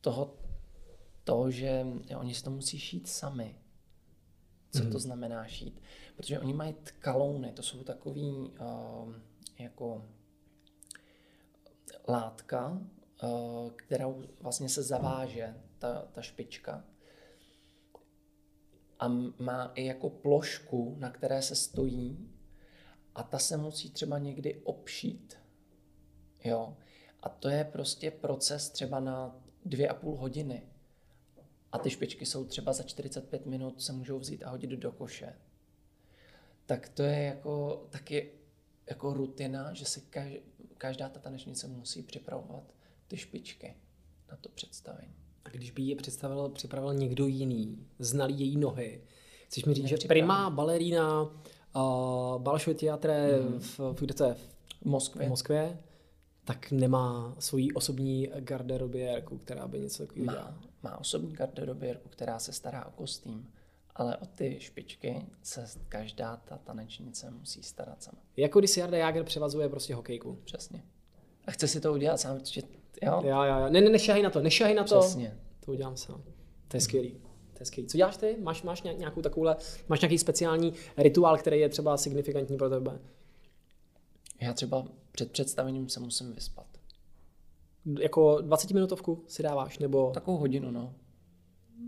[0.00, 0.34] toho,
[1.24, 3.56] to, že oni si to musí šít sami.
[4.70, 4.90] Co mm.
[4.90, 5.02] to mhm.
[5.02, 5.82] znamená šít?
[6.16, 9.14] Protože oni mají tkalouny, to jsou takový uh,
[9.58, 10.04] jako
[12.08, 12.68] látka,
[13.22, 16.84] uh, kterou vlastně se zaváže ta, ta špička
[19.02, 22.30] a má i jako plošku, na které se stojí
[23.14, 25.38] a ta se musí třeba někdy obšít.
[26.44, 26.76] Jo.
[27.22, 30.68] A to je prostě proces třeba na dvě a půl hodiny.
[31.72, 35.38] A ty špičky jsou třeba za 45 minut se můžou vzít a hodit do koše.
[36.66, 38.32] Tak to je jako taky
[38.86, 40.00] jako rutina, že si
[40.82, 42.74] každá ta tanečnice musí připravovat
[43.08, 43.74] ty špičky
[44.30, 45.14] na to představení.
[45.44, 49.00] A když by je představil, připravil někdo jiný, znalý její nohy,
[49.46, 51.30] chceš mi říct, že prima balerína uh,
[52.38, 53.60] Balšové teatre mm.
[53.60, 54.34] v, v, kde to je?
[54.34, 55.26] V Moskvě.
[55.26, 55.78] V Moskvě
[56.44, 60.58] tak nemá svoji osobní garderobierku, která by něco takového dělala.
[60.82, 63.52] Má osobní garderobierku, která se stará o kostým,
[63.94, 68.18] ale o ty špičky se každá ta tanečnice musí starat sama.
[68.36, 70.38] Jako když si Jarda Jager převazuje prostě hokejku.
[70.44, 70.84] Přesně.
[71.46, 72.62] A chce si to udělat sám, protože
[73.02, 73.22] Jo?
[73.24, 73.70] Jo, jo, jo.
[73.70, 75.00] Ne, ne, nešahej na to, nešahej na to.
[75.00, 75.38] Přesně.
[75.64, 76.22] To udělám sám.
[76.68, 77.10] To je skvělý.
[77.52, 77.88] To je skvělý.
[77.88, 78.36] Co děláš ty?
[78.40, 79.56] Máš, máš nějakou takovouhle,
[79.88, 82.98] máš nějaký speciální rituál, který je třeba signifikantní pro tebe?
[84.40, 86.66] Já třeba před představením se musím vyspat.
[88.00, 90.10] Jako 20 minutovku si dáváš, nebo?
[90.10, 90.94] Takovou hodinu, no.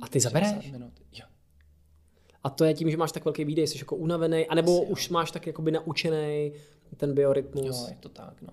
[0.02, 0.72] A ty zabereš?
[0.72, 1.26] minut, jo.
[2.44, 5.08] A to je tím, že máš tak velký výdej, jsi jako unavený, anebo Asi, už
[5.08, 5.12] jo.
[5.12, 6.52] máš tak jakoby naučený
[6.96, 7.66] ten biorytmus.
[7.66, 8.52] Jo, je to tak, no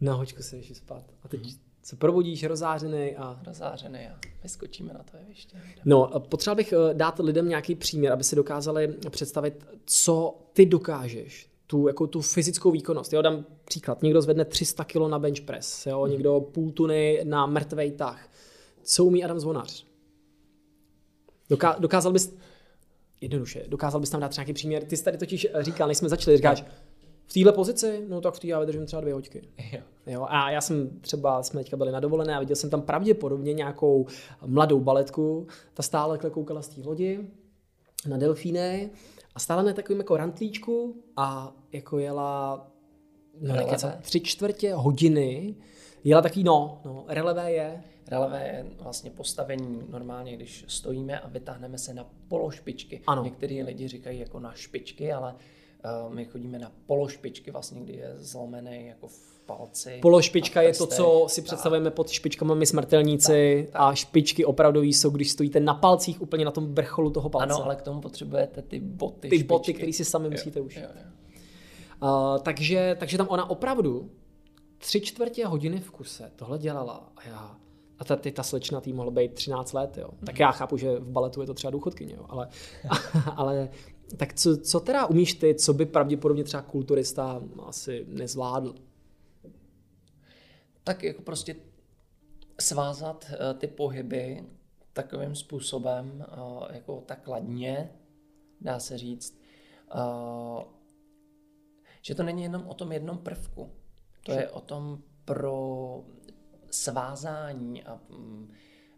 [0.00, 1.04] na hoďku se jdeš spát.
[1.22, 1.58] A teď mm-hmm.
[1.82, 3.40] se probudíš rozářený a...
[3.46, 5.56] Rozářený a vyskočíme na to ještě.
[5.84, 11.50] No, potřeboval bych eh, dát lidem nějaký příměr, aby si dokázali představit, co ty dokážeš.
[11.66, 13.12] Tu, jako tu fyzickou výkonnost.
[13.12, 14.02] Jo, dám příklad.
[14.02, 16.10] Někdo zvedne 300 kg na bench press, jo, mm-hmm.
[16.10, 18.28] někdo půl tuny na mrtvej tah.
[18.82, 19.86] Co umí Adam Zvonař?
[21.50, 22.34] Doká- dokázal bys,
[23.20, 24.84] jednoduše, dokázal bys tam dát nějaký příměr?
[24.84, 26.64] Ty jsi tady totiž říkal, než jsme začali, říkáš,
[27.26, 29.42] v téhle pozici, no tak v té já vydržím třeba dvě hoďky.
[29.72, 29.80] Jo.
[30.06, 33.54] Jo, a já jsem třeba, jsme teďka byli na dovolené a viděl jsem tam pravděpodobně
[33.54, 34.06] nějakou
[34.46, 37.20] mladou baletku, ta stále koukala z té lodi
[38.06, 38.90] na delfíny
[39.34, 42.66] a stála na takovým jako rantlíčku a jako jela
[43.40, 43.54] no,
[44.02, 45.54] tři čtvrtě hodiny,
[46.04, 51.78] jela takový, no, no, relevé je, Relevé je vlastně postavení normálně, když stojíme a vytáhneme
[51.78, 53.02] se na pološpičky.
[53.06, 53.24] Ano.
[53.24, 55.34] Některý lidi říkají jako na špičky, ale
[56.04, 59.98] uh, my chodíme na pološpičky, vlastně, kdy je zlomený jako v palci.
[60.02, 61.44] Pološpička je to, co si Tak.
[61.44, 66.50] představujeme pod špičkami my smrtelníci a špičky opravdový jsou, když stojíte na palcích úplně na
[66.50, 67.54] tom vrcholu toho palce.
[67.54, 69.44] Ano, ale k tomu potřebujete ty boty, ty špičky.
[69.44, 70.82] boty, které si sami musíte Jo, ušít.
[70.82, 71.10] jo, jo.
[72.02, 74.10] Uh, takže, takže tam ona opravdu
[74.78, 77.56] tři čtvrtě hodiny v kuse tohle dělala a já
[78.00, 80.10] a ta, ty, ta slečna tý mohla být 13 let, jo.
[80.26, 82.26] Tak já chápu, že v baletu je to třeba důchodkyně, jo.
[82.28, 82.48] Ale,
[83.36, 83.68] ale
[84.16, 88.74] tak co, co teda umíš ty, co by pravděpodobně třeba kulturista asi nezvládl?
[90.84, 91.56] Tak jako prostě
[92.60, 94.44] svázat eh, ty pohyby
[94.92, 97.90] takovým způsobem, eh, jako tak ladně,
[98.60, 99.40] dá se říct,
[99.94, 100.64] eh,
[102.02, 103.70] že to není jenom o tom jednom prvku.
[104.24, 106.04] To je o tom pro
[106.70, 108.52] svázání a, mm,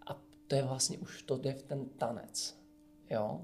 [0.06, 2.58] a to je vlastně už to jde v ten tanec.
[3.10, 3.40] Jo?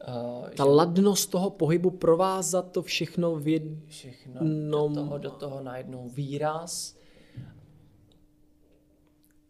[0.00, 3.62] Eh, Ta ladnost toho pohybu provázat to všechno v jed...
[3.86, 6.96] všechno No, do toho, do toho najednou výraz.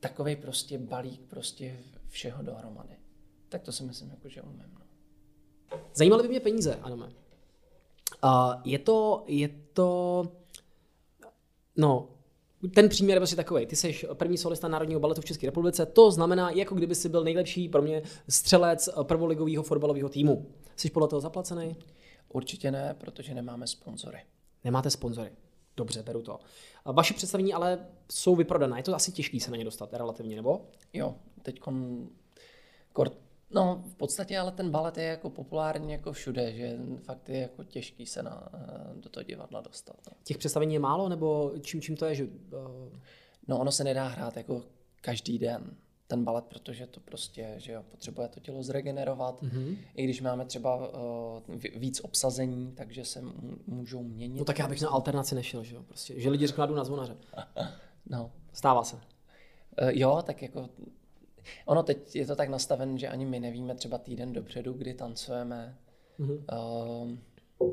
[0.00, 2.96] Takový prostě balík prostě všeho dohromady.
[3.48, 4.78] Tak to si myslím, jako, že umím.
[4.78, 4.86] No.
[5.94, 7.06] Zajímaly by mě peníze, Adame.
[8.24, 10.22] Uh, je to, je to,
[11.76, 12.08] no,
[12.74, 13.66] ten příměr je prostě takový.
[13.66, 17.24] Ty jsi první solista Národního baletu v České republice, to znamená, jako kdyby si byl
[17.24, 20.46] nejlepší pro mě střelec prvoligového fotbalového týmu.
[20.76, 21.76] Jsi podle toho zaplacený?
[22.28, 24.18] Určitě ne, protože nemáme sponzory.
[24.64, 25.30] Nemáte sponzory.
[25.76, 26.38] Dobře, beru to.
[26.84, 28.78] Vaše představení ale jsou vyprodané.
[28.78, 30.66] Je to asi těžký se na ně dostat relativně, nebo?
[30.92, 31.60] Jo, teď
[32.92, 33.12] kort,
[33.50, 37.64] no v podstatě ale ten balet je jako populární jako všude, že fakt je jako
[37.64, 39.96] těžký se na, eh, do toho divadla dostat.
[40.10, 40.16] No.
[40.24, 42.24] Těch představení je málo, nebo čím, čím to je, že...
[42.24, 42.98] Uh,
[43.50, 44.62] No ono se nedá hrát jako
[45.00, 49.42] každý den ten balet, protože to prostě, že jo, potřebuje to tělo zregenerovat.
[49.42, 49.76] Mm-hmm.
[49.94, 54.38] I když máme třeba uh, víc obsazení, takže se m- můžou měnit.
[54.38, 55.82] no tak já bych na alternaci nešel, že jo?
[55.82, 57.16] Prostě, že lidi řeknou, na zvonaře.
[58.10, 58.32] No.
[58.52, 58.96] Stává se.
[58.96, 59.00] Uh,
[59.88, 60.68] jo, tak jako
[61.66, 65.78] ono teď je to tak nastaven, že ani my nevíme třeba týden dopředu, kdy tancujeme.
[66.20, 66.44] Mm-hmm.
[67.60, 67.68] Uh,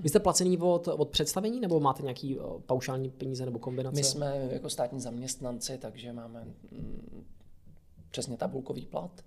[0.00, 3.96] Vy jste placený od, od představení, nebo máte nějaký uh, paušální peníze nebo kombinace?
[3.96, 7.24] my jsme jako státní zaměstnanci, takže máme mm,
[8.10, 9.24] přesně tabulkový plat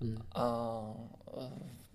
[0.00, 0.16] mm.
[0.32, 0.80] a
[1.36, 1.42] uh,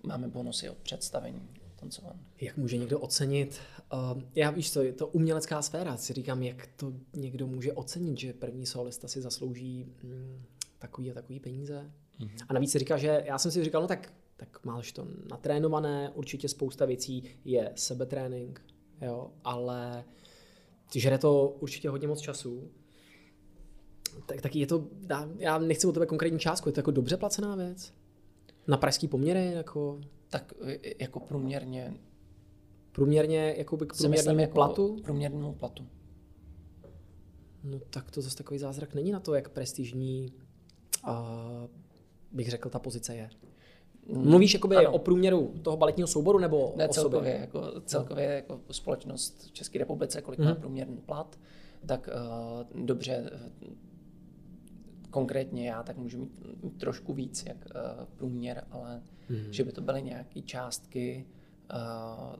[0.02, 2.20] máme bonusy od představení tancování.
[2.40, 3.60] Jak může někdo ocenit?
[3.92, 5.96] Uh, já víš co, je to umělecká sféra.
[5.96, 10.42] Si říkám, jak to někdo může ocenit, že první solista si zaslouží mm,
[10.80, 11.90] takový a takový peníze.
[12.20, 12.44] Mm-hmm.
[12.48, 16.10] A navíc si říká, že já jsem si říkal, no tak, tak máš to natrénované,
[16.14, 18.62] určitě spousta věcí je sebetrénink,
[19.00, 20.04] jo, ale
[20.94, 22.70] žere to určitě hodně moc času.
[24.26, 24.88] Tak, tak je to,
[25.38, 27.92] já- nechci od tebe konkrétní částku, je to jako dobře placená věc?
[28.66, 31.94] Na pražský poměry, jako Tak eh, jako průměrně
[32.92, 34.96] průměrně, jakoby k si myslím průměrnému jako platu?
[35.04, 35.86] průměrnému platu.
[37.64, 40.32] No tak to zase takový zázrak není na to, jak prestižní
[42.32, 43.30] bych řekl, ta pozice je.
[44.12, 44.92] Mluvíš jakoby Ano.
[44.92, 47.10] o průměru toho baletního souboru nebo Ne o sobě?
[47.10, 50.48] celkově, jako, celkově jako společnost v České republice, kolik Mhm.
[50.48, 51.38] má průměrný plat,
[51.86, 52.08] tak
[52.74, 53.30] uh, dobře,
[55.10, 59.52] konkrétně já, tak můžu mít trošku víc jak uh, průměr, ale Mhm.
[59.52, 61.26] že by to byly nějaké částky,
[61.74, 62.36] uh,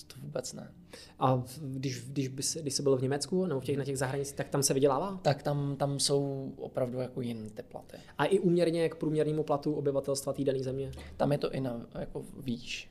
[0.00, 0.72] to, to vůbec ne.
[1.18, 3.98] A když, když, by se, když jsi byl v Německu nebo v těch, na těch
[3.98, 5.20] zahraničích, tak tam se vydělává?
[5.22, 7.96] Tak tam, tam jsou opravdu jako jiné ty platy.
[8.18, 10.92] A i úměrně k průměrnému platu obyvatelstva té dané země?
[11.16, 12.90] Tam je to i na, jako výš.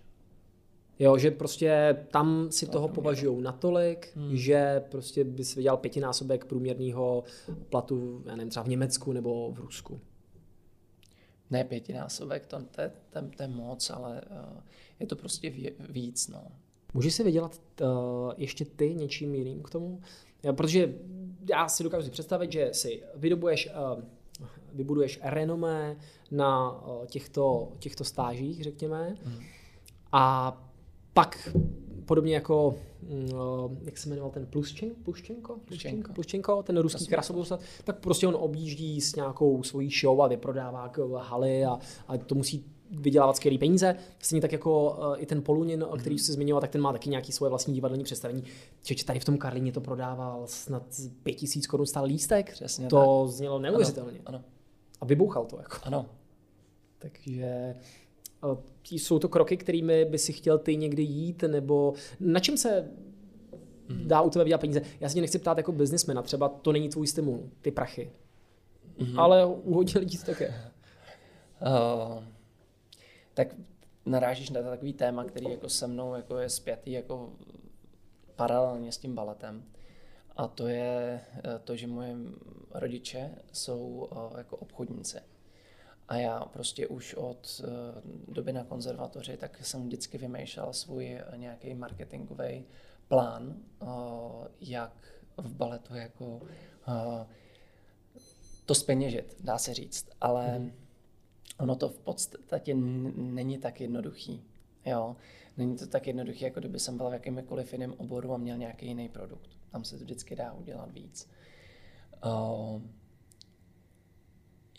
[0.99, 4.38] Jo, že prostě tam si toho považují natolik, Hmm.
[4.38, 7.24] že prostě bys vydělal pětinásobek průměrného
[7.70, 9.99] platu, já nevím, třeba v Německu nebo v Rusku.
[11.49, 14.60] Ne pětinásobek, to, to, je- to, to je moc, ale uh,
[14.99, 16.28] je to prostě ví, víc.
[16.28, 16.43] No.
[16.94, 17.88] Můžeš si vydělat uh,
[18.38, 20.02] ještě ty něčím jiným k tomu?
[20.44, 20.94] Já, protože
[21.50, 24.04] já si dokážu si představit, že si vydobuješ, uh,
[24.74, 25.98] vybuduješ renomé
[26.32, 29.39] na uh, těchto, těchto stážích, řekněme, Hmm.
[30.12, 30.58] a
[31.14, 31.50] pak
[32.06, 33.30] podobně jako, mm,
[33.86, 35.58] jak se jmenoval ten Pluščen, Pluščenko?
[35.66, 36.14] Pluščenko.
[36.14, 40.98] Pluščenko, ten ruský krasobruslař, tak prostě on objíždí s nějakou svojí show a vyprodává k
[41.18, 43.96] haly a, a to musí vydělávat skvělé peníze.
[44.20, 46.00] Stejně tak jako uh, i ten Polunin, mm.
[46.00, 48.44] který jsi zmiňoval, tak ten má taky nějaký svoje vlastní divadelní představení.
[48.82, 50.84] Čiže tady v tom Karlíně to prodával snad
[51.24, 52.52] 5000 korun stál lístek.
[52.52, 53.36] Přesně to tak.
[53.36, 54.20] znělo neuvěřitelně.
[54.26, 54.44] Ano, ano.
[55.02, 55.58] A vybouchal to.
[55.58, 55.78] Jako.
[55.84, 56.06] Ano.
[57.00, 57.76] Takže
[58.44, 58.58] uh,
[58.91, 62.91] jsou to kroky, kterými by si chtěl ty někdy jít, nebo na čem se
[63.89, 64.08] mm.
[64.08, 64.82] dá u tebe vydělat peníze?
[65.00, 68.12] Já se tě nechci ptát jako biznismena, třeba to není tvůj stimul, ty prachy.
[69.00, 69.20] Mm-hmm.
[69.20, 70.48] Ale u hodně lidí to také.
[71.62, 72.24] Uh,
[73.34, 73.56] tak
[74.06, 77.34] narážíš na takový téma, který jako se mnou jako je spjatý jako
[78.36, 79.64] paralelně s tím baletem.
[80.38, 82.16] A to je eh, to, že moje
[82.72, 85.18] rodiče jsou eh, jako obchodníci.
[86.08, 91.74] A já prostě už od eh, doby na konzervatoři, tak jsem vždycky vymýšlel svůj nějaký
[91.74, 92.66] marketingový
[93.08, 93.56] plán,
[94.62, 94.94] jak
[95.38, 96.42] v baletu jako
[98.66, 100.10] to speněžit, dá se říct.
[100.22, 100.83] Ale mm
[101.60, 102.74] ono to v podstatě
[103.16, 104.43] není tak jednoduchý.
[104.86, 105.16] Jo?
[105.58, 108.88] Není to tak jednoduché, jako kdyby jsem byl v jakýmkoliv jiném oboru a měl nějaký
[108.88, 109.49] jiný produkt.
[109.72, 111.30] Tam se to vždycky dá udělat víc.
[112.26, 112.82] Uh,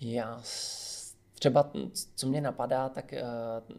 [0.00, 0.42] já
[1.34, 1.72] třeba,
[2.14, 3.76] co mě napadá, tak uh,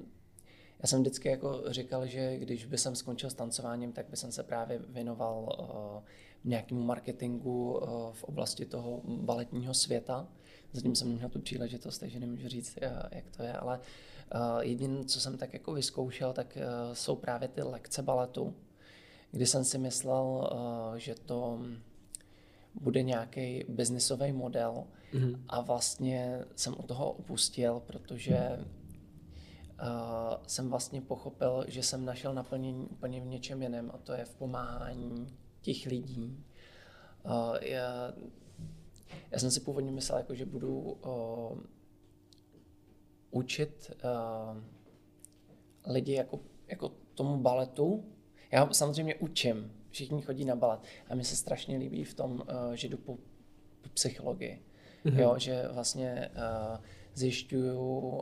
[0.79, 4.31] já jsem vždycky jako říkal, že když by jsem skončil s tancováním, tak by jsem
[4.31, 6.03] se právě věnoval uh,
[6.43, 10.27] nějakému marketingu uh, v oblasti toho baletního světa,
[10.75, 13.79] Zatím jsem měl tu příležitost, takže nemůžu říct, eh, jak to je, ale
[14.31, 18.55] eh, jediné, co jsem tak jako vyzkoušel, tak eh, jsou právě ty lekce baletu,
[19.31, 20.49] kdy jsem si myslel,
[20.97, 21.59] že to
[22.81, 25.39] bude nějaký biznisový model mm-hmm.
[25.47, 28.59] a vlastně jsem u toho opustil, protože
[29.81, 34.25] uh, jsem vlastně pochopil, že jsem našel naplnění úplně v něčem jiném a to je
[34.25, 36.43] v pomáhání těch lidí.
[37.25, 38.13] Uh, já,
[39.31, 41.59] já jsem si původně myslel, jako, že budu uh,
[43.31, 44.63] učit uh,
[45.93, 48.05] lidi jako, jako tomu baletu.
[48.51, 52.73] Já samozřejmě učím, všichni chodí na balet a mi se strašně líbí v tom, uh,
[52.73, 53.17] že jdu po,
[53.81, 54.65] po psychologii.
[55.05, 55.19] Mm-hmm.
[55.19, 56.77] Jo, že vlastně uh,
[57.13, 58.17] zjišťuju uh,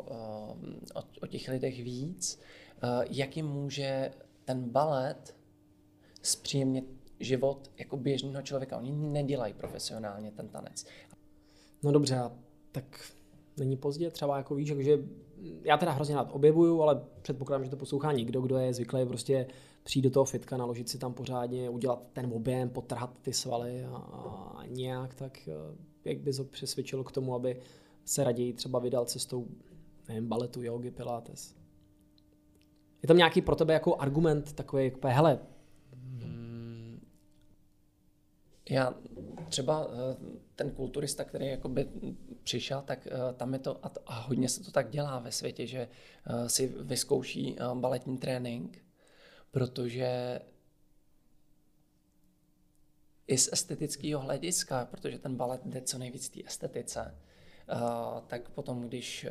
[0.93, 2.39] o, o těch lidech víc,
[2.83, 4.11] uh, jak jim může
[4.45, 5.35] ten balet
[6.21, 8.77] zpříjemnit život jako běžného člověka.
[8.77, 10.85] Oni nedělají profesionálně ten tanec.
[11.83, 12.21] No dobře,
[12.71, 12.99] tak
[13.57, 14.99] není pozdě, třeba jako víš, že
[15.63, 19.47] já teda hrozně rád objevuju, ale předpokládám, že to poslouchá někdo, kdo je zvyklý prostě
[19.83, 23.95] přijít do toho fitka, naložit si tam pořádně, udělat ten objem, potrhat ty svaly a,
[23.95, 27.59] a nějak, tak eh, jak bys ho přesvědčil k tomu, aby
[28.05, 29.47] se raději třeba vydal cestou,
[30.07, 31.55] nevím, baletu, jogy, pilates.
[33.01, 35.39] Je tam nějaký pro tebe jako argument takový, jako, hele,
[38.69, 38.93] Já
[39.49, 40.15] třeba eh,
[40.55, 41.87] ten kulturista, který jakoby
[42.43, 45.87] přišel, tak eh, tam je to, a hodně se to tak dělá ve světě, že
[46.25, 48.83] eh, si vyzkouší baletní trénink,
[49.51, 50.39] protože
[53.27, 57.17] i z estetického hlediska, protože ten balet jde co nejvíc té estetice,
[58.27, 59.27] tak potom, když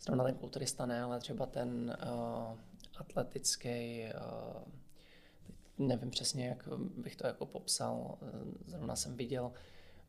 [0.00, 1.96] zrovna ten kulturista ne, ale třeba ten
[2.98, 4.04] atletický
[5.78, 8.18] nevím přesně, jak bych to jako popsal.
[8.66, 9.52] Zrovna jsem viděl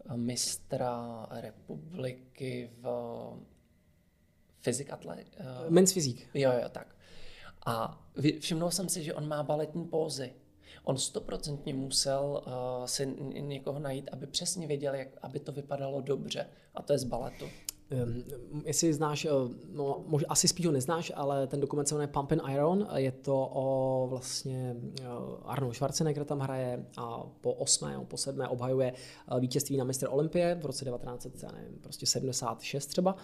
[0.06, 2.88] eh, mistra republiky v
[4.62, 5.18] fyzikatle.
[5.38, 6.30] Eh, Men's fyzik.
[6.34, 6.96] Jo, jo, tak.
[7.66, 8.06] A
[8.40, 10.34] všimnul jsem si, že on má baletní pózy.
[10.84, 13.06] On stoprocentně musel uh, si
[13.40, 16.50] někoho najít, aby přesně věděl, jak, aby to vypadalo dobře.
[16.76, 17.46] A to je z baletu.
[17.92, 18.24] Um,
[18.66, 19.30] jestli znáš, eh,
[19.72, 22.88] no, možná asi spíš ho neznáš, ale ten dokument se jmenuje Pump and Iron.
[22.96, 25.06] Je to o vlastně uh,
[25.46, 28.94] Arnold Schwarzenegger tam hraje a po osmé, po sedmé obhajuje
[29.32, 30.08] uh, vítězství na Mr.
[30.10, 33.16] Olympie v roce 1976 prostě 76 třeba.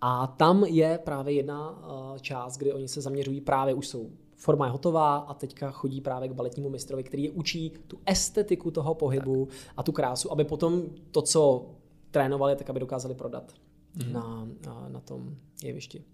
[0.00, 1.82] A tam je právě jedna
[2.20, 6.28] část, kdy oni se zaměřují právě, už jsou forma je hotová a teďka chodí právě
[6.28, 9.74] k baletnímu mistrovi, který je učí tu estetiku toho pohybu tak.
[9.76, 11.66] a tu krásu, aby potom to, co
[12.10, 13.52] trénovali, tak aby dokázali prodat
[13.94, 14.12] mm.
[14.12, 16.04] na, na, na tom jevišti.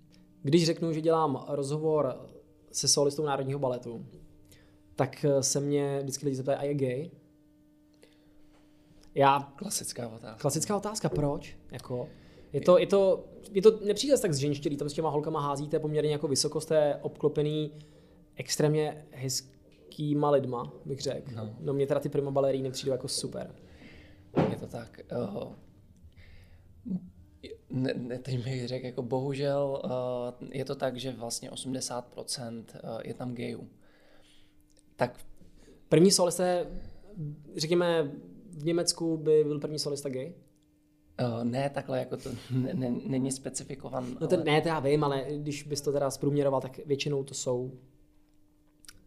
[0.42, 2.30] Když řeknu, že dělám rozhovor
[2.72, 4.06] se solistou Národního baletu,
[4.96, 7.10] tak se mě vždycky lidi zeptají, a je gay?
[9.14, 10.38] Já, klasická otázka.
[10.40, 11.56] Klasická otázka, proč?
[11.70, 12.08] Jako,
[12.52, 16.12] je to, je to, je to nepřijde tak zženštělý, tam s těma holkama házíte poměrně
[16.12, 17.72] jako vysoko, jste obklopený
[18.34, 21.30] extrémně hezkýma lidma, bych řekl.
[21.34, 21.56] No.
[21.60, 23.54] no mě teda ty prima baleríny přijdou jako super.
[24.50, 25.00] Je to tak.
[25.34, 25.52] Uh,
[27.70, 33.00] Ne, ne, teď bych řekl, jako bohužel uh, je to tak, že vlastně 80% uh,
[33.04, 33.68] je tam gayů.
[34.96, 35.26] Tak
[35.88, 36.44] První solista
[37.56, 38.12] řekněme,
[38.50, 40.34] v Německu by byl první solista gay?
[41.20, 44.16] Uh, ne, takhle jako to ne, ne, není specifikovan.
[44.20, 44.50] No ten, ale...
[44.50, 47.78] ne, to já vím, ale když bys to teda zprůměroval, tak většinou to jsou...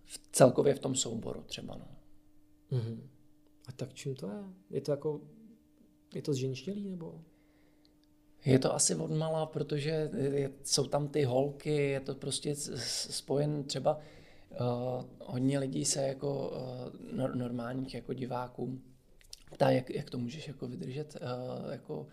[0.05, 1.87] V celkově v tom souboru třeba, no.
[2.77, 2.99] Mm-hmm.
[3.67, 4.43] A tak čím to je?
[4.69, 5.21] Je to jako...
[6.15, 7.21] Je to zženštělý, nebo...
[8.45, 10.11] Je to asi odmala, protože
[10.63, 12.55] jsou tam ty holky, je to prostě
[13.09, 13.99] spojen třeba
[14.51, 18.79] uh, hodně lidí se jako uh, normálních jako diváků
[19.51, 22.07] ptá, jak, jak to můžeš jako vydržet uh, jako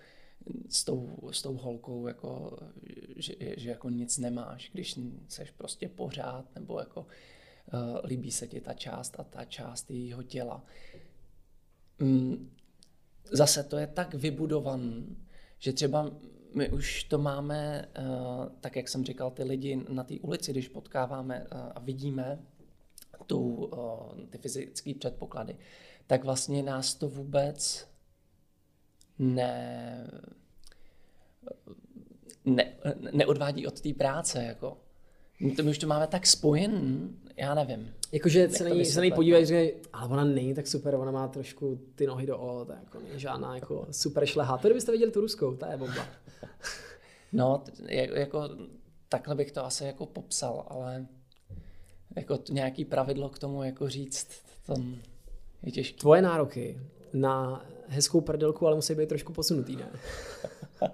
[0.69, 2.59] s tou, s tou holkou, jako,
[3.17, 4.99] že, že jako nic nemáš, když
[5.29, 10.23] seš prostě pořád, nebo jako uh, líbí se ti ta část a ta část jejího
[10.23, 10.65] těla.
[11.99, 12.51] Mm,
[13.33, 15.17] zase to je tak vybudovaný,
[15.59, 16.11] že třeba
[16.55, 20.69] my už to máme, uh, tak jak jsem říkal, ty lidi na té ulici, když
[20.69, 22.39] potkáváme uh, a vidíme
[23.27, 25.57] tu, uh, ty fyzické předpoklady,
[26.07, 27.89] tak vlastně nás to vůbec
[29.19, 30.11] ne,
[32.45, 32.73] ne,
[33.13, 34.45] neodvádí od té práce.
[34.45, 34.79] Jako.
[35.41, 37.95] My už to máme tak spojen, já nevím.
[38.13, 42.07] Jakože se na se podívají, že ale ona není tak super, ona má trošku ty
[42.07, 44.59] nohy do o, to jako není žádná jako super šleha.
[44.59, 46.07] To kdybyste viděli tu ruskou, ta je bomba.
[47.33, 48.49] no, jako
[49.09, 51.07] takhle bych to asi jako popsal, ale
[52.17, 54.29] jako nějaký pravidlo k tomu jako říct,
[54.67, 54.75] to
[55.63, 55.99] je těžké.
[55.99, 56.81] Tvoje nároky
[57.13, 59.89] na hezkou prdelku, ale musí být trošku posunutý, ne?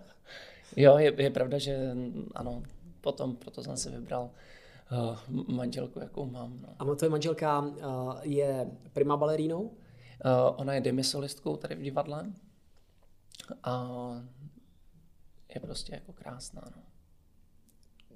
[0.77, 1.97] jo, je, je pravda, že
[2.35, 2.63] ano,
[3.01, 4.31] potom, proto jsem si vybral
[5.49, 6.61] manželku, jakou mám.
[6.61, 6.69] No.
[6.79, 7.75] A tvoje manželka uh,
[8.23, 9.63] je prima balerínou?
[9.63, 9.71] Uh,
[10.57, 12.33] ona je demisolistkou tady v divadle
[13.63, 13.93] a
[15.55, 16.63] je prostě jako krásná.
[16.77, 16.83] No.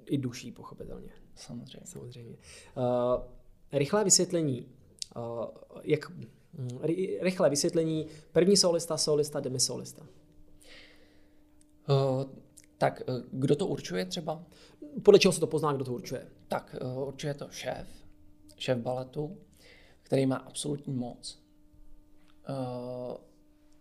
[0.05, 1.09] I duší, pochopitelně.
[1.35, 1.87] Samozřejmě.
[1.87, 2.37] Samozřejmě.
[2.75, 3.23] Uh,
[3.71, 4.65] rychlé vysvětlení.
[5.15, 5.45] Uh,
[5.83, 6.79] jak, hm,
[7.21, 8.07] rychlé vysvětlení.
[8.31, 10.07] První solista, solista, demisolista.
[11.89, 12.23] Uh,
[12.77, 13.01] tak
[13.31, 14.43] kdo to určuje třeba?
[15.03, 16.27] Podle čeho se to pozná, kdo to určuje?
[16.47, 17.87] Tak určuje to šéf,
[18.57, 19.37] šéf baletu,
[20.03, 21.43] který má absolutní moc.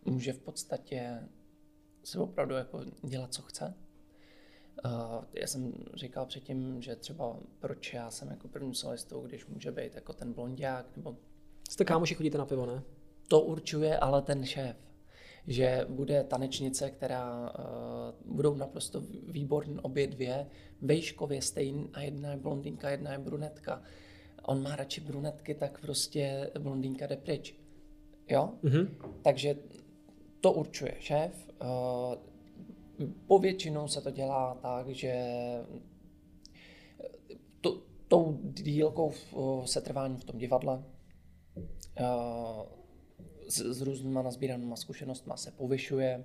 [0.04, 1.28] Může v podstatě
[2.04, 3.74] si opravdu jako dělat, co chce.
[5.32, 9.94] Já jsem říkal předtím, že třeba proč já jsem jako první solistou, když může být
[9.94, 11.16] jako ten blondiák, nebo...
[11.70, 12.82] Jste kámoši, chodíte na pivo, ne?
[13.28, 14.76] To určuje ale ten šéf,
[15.46, 20.46] že bude tanečnice, která uh, budou naprosto výborné obě dvě,
[20.82, 23.82] vejškově stejný a jedna je blondýnka, jedna je brunetka.
[24.42, 27.54] On má radši brunetky, tak prostě blondýnka jde pryč.
[28.28, 28.52] Jo?
[28.64, 28.88] Mm-hmm.
[29.22, 29.56] Takže
[30.40, 31.48] to určuje šéf.
[31.62, 32.14] Uh,
[33.26, 35.14] Povětšinou se to dělá tak, že
[37.60, 39.12] to, tou dílkou
[39.64, 40.84] se trvání v tom divadle
[43.48, 46.24] s, s různýma nazbíranýma zkušenostmi se povyšuje.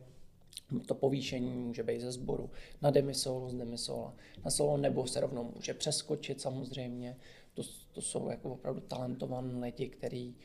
[0.85, 2.49] To povýšení může být ze sboru
[2.81, 4.13] na demisolo, z demisola
[4.45, 7.17] na solo, nebo se rovnou může přeskočit samozřejmě.
[7.53, 10.35] To, to jsou jako opravdu talentovaní lidi, který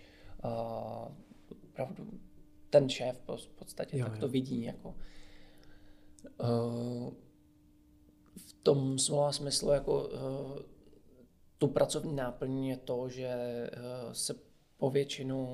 [0.45, 0.51] uh,
[1.71, 2.07] opravdu
[2.71, 4.95] ten šéf v podstatě jo, tak to vidí jako
[6.41, 7.11] Eh,
[8.37, 10.63] v tom slova smyslu jako eh,
[11.59, 13.71] tu pracovní náplň je to, že eh,
[14.13, 14.35] se
[14.79, 15.49] povětšinu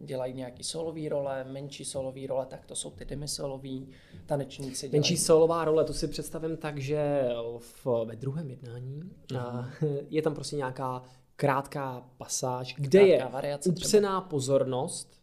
[0.00, 3.88] dělají nějaký solový role, menší solový role, tak to jsou ty demisoloví
[4.26, 4.88] tanečníci.
[4.88, 5.00] Dělají...
[5.00, 7.28] Menší solová role, to si představím tak, že
[7.58, 9.66] v, ve druhém jednání uh-huh.
[10.10, 11.02] je tam prostě nějaká
[11.36, 15.17] krátká pasáž, kde Krátká je upřená pozornost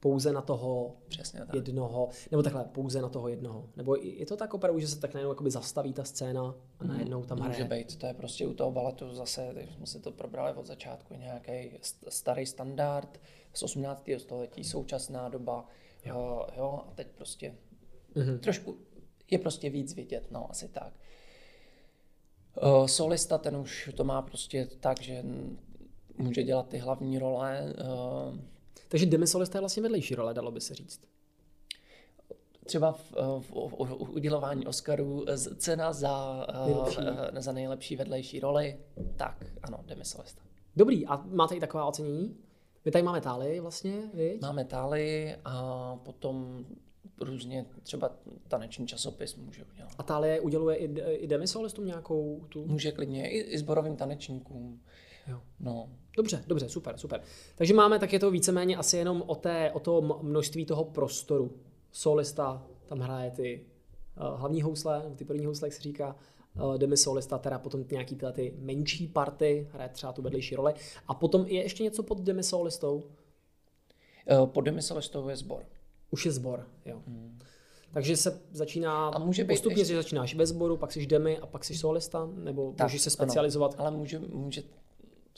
[0.00, 1.54] pouze na toho Přesně tak.
[1.54, 3.68] jednoho, nebo takhle, pouze na toho jednoho.
[3.76, 6.92] Nebo je to tak opravdu, že se tak najednou jakoby zastaví ta scéna a mhm.
[6.92, 7.64] najednou tam hraje?
[7.64, 11.14] Může být, to je prostě u toho baletu zase, jsme si to probrali od začátku,
[11.14, 11.70] nějaký
[12.08, 13.20] starý standard
[13.52, 14.10] z 18.
[14.18, 15.66] století, současná doba,
[16.04, 17.54] jo, jo a teď prostě
[18.16, 18.38] mm-hmm.
[18.38, 18.78] trošku
[19.30, 20.92] je prostě víc vidět, no asi tak.
[22.62, 25.24] Uh, solista, ten už to má prostě tak, že
[26.18, 27.74] může dělat ty hlavní role,
[28.30, 28.38] uh,
[28.88, 31.00] takže demisolista je vlastně vedlejší role, dalo by se říct.
[32.64, 35.24] Třeba v, v, v, v udělování Oscarů
[35.56, 36.98] cena za nejlepší.
[36.98, 38.76] Uh, za nejlepší vedlejší roli,
[39.16, 40.42] tak ano, demisolista.
[40.76, 42.36] Dobrý, a máte i taková ocenění?
[42.84, 44.40] My tady máme tály vlastně, viď?
[44.40, 46.64] Máme tály a potom
[47.20, 48.10] různě třeba
[48.48, 49.92] taneční časopis může udělat.
[49.98, 52.66] A tálie uděluje i, i demisolistům nějakou tu?
[52.66, 54.80] Může klidně, i, i zborovým tanečníkům.
[55.28, 55.40] Jo.
[55.60, 55.88] No.
[56.16, 57.20] Dobře, dobře, super, super.
[57.54, 61.52] Takže máme tak je to víceméně asi jenom o, té, o to množství toho prostoru.
[61.92, 63.66] Solista tam hraje ty
[64.16, 66.16] hlavní housle, ty první housle, jak se říká,
[66.76, 70.74] demisolista, teda potom nějaký tyhle ty menší party, hraje třeba tu vedlejší roli.
[71.08, 73.04] A potom je ještě něco pod demisolistou?
[74.44, 75.66] Pod demisolistou je sbor.
[76.10, 77.02] Už je sbor, jo.
[77.06, 77.38] Hmm.
[77.92, 79.92] Takže se začíná a může být postupně, ještě...
[79.92, 83.10] že začínáš bez sboru, pak jsi demi a pak jsi solista, nebo tak, můžeš se
[83.10, 83.74] specializovat?
[83.74, 84.62] Ano, ale může, může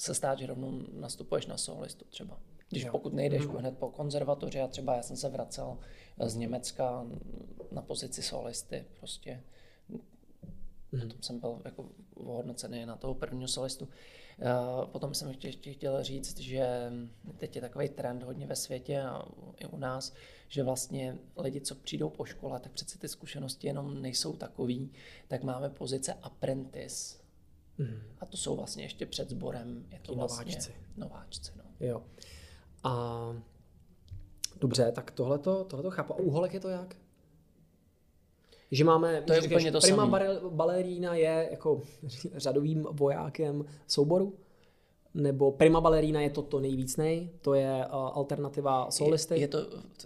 [0.01, 2.39] se stát, že rovnou nastupuješ na solistu třeba.
[2.69, 2.93] Když jo.
[2.93, 3.57] pokud nejdeš mm.
[3.57, 5.79] hned po konzervatoři a třeba já jsem se vracel
[6.27, 7.07] z Německa
[7.73, 9.43] na pozici solisty prostě.
[10.93, 11.01] Mm.
[11.01, 13.85] Potom jsem byl jako ohodnocený na toho prvního solistu.
[13.85, 16.93] Uh, potom jsem ještě, ještě chtěl říct, že
[17.37, 19.23] teď je takový trend hodně ve světě a
[19.57, 20.15] i u nás,
[20.49, 24.93] že vlastně lidi, co přijdou po škole, tak přece ty zkušenosti jenom nejsou takový,
[25.29, 27.20] tak máme pozice apprentice.
[27.81, 28.01] Mm.
[28.21, 29.87] A to jsou vlastně ještě před sborem.
[29.93, 30.75] Je to vlastně nováčci.
[30.97, 31.65] Nováčci, no.
[31.87, 32.03] Jo.
[32.85, 33.37] A
[34.61, 36.15] dobře, tak tohleto, tohleto chápu.
[36.15, 36.97] A u holek je to jak?
[38.71, 40.41] Že máme, to je říkáš, úplně to prima samý.
[40.51, 41.83] balerína je jako
[42.37, 44.39] řadovým vojákem souboru?
[45.15, 49.35] Nebo prima balerína je to to nejvíc nej, to je uh, alternativa solisty?
[49.35, 49.59] Je, je to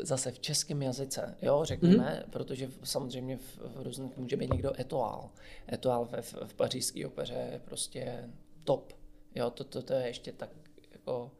[0.02, 2.30] zase v českém jazyce, jo, řekněme, mm-hmm.
[2.30, 5.30] protože samozřejmě v, v různých může být někdo etoál.
[5.72, 8.30] Etoál v, v, v pařížské opeře je prostě
[8.64, 8.92] top.
[9.34, 10.50] Jo, to, to, to je ještě tak
[10.92, 11.30] jako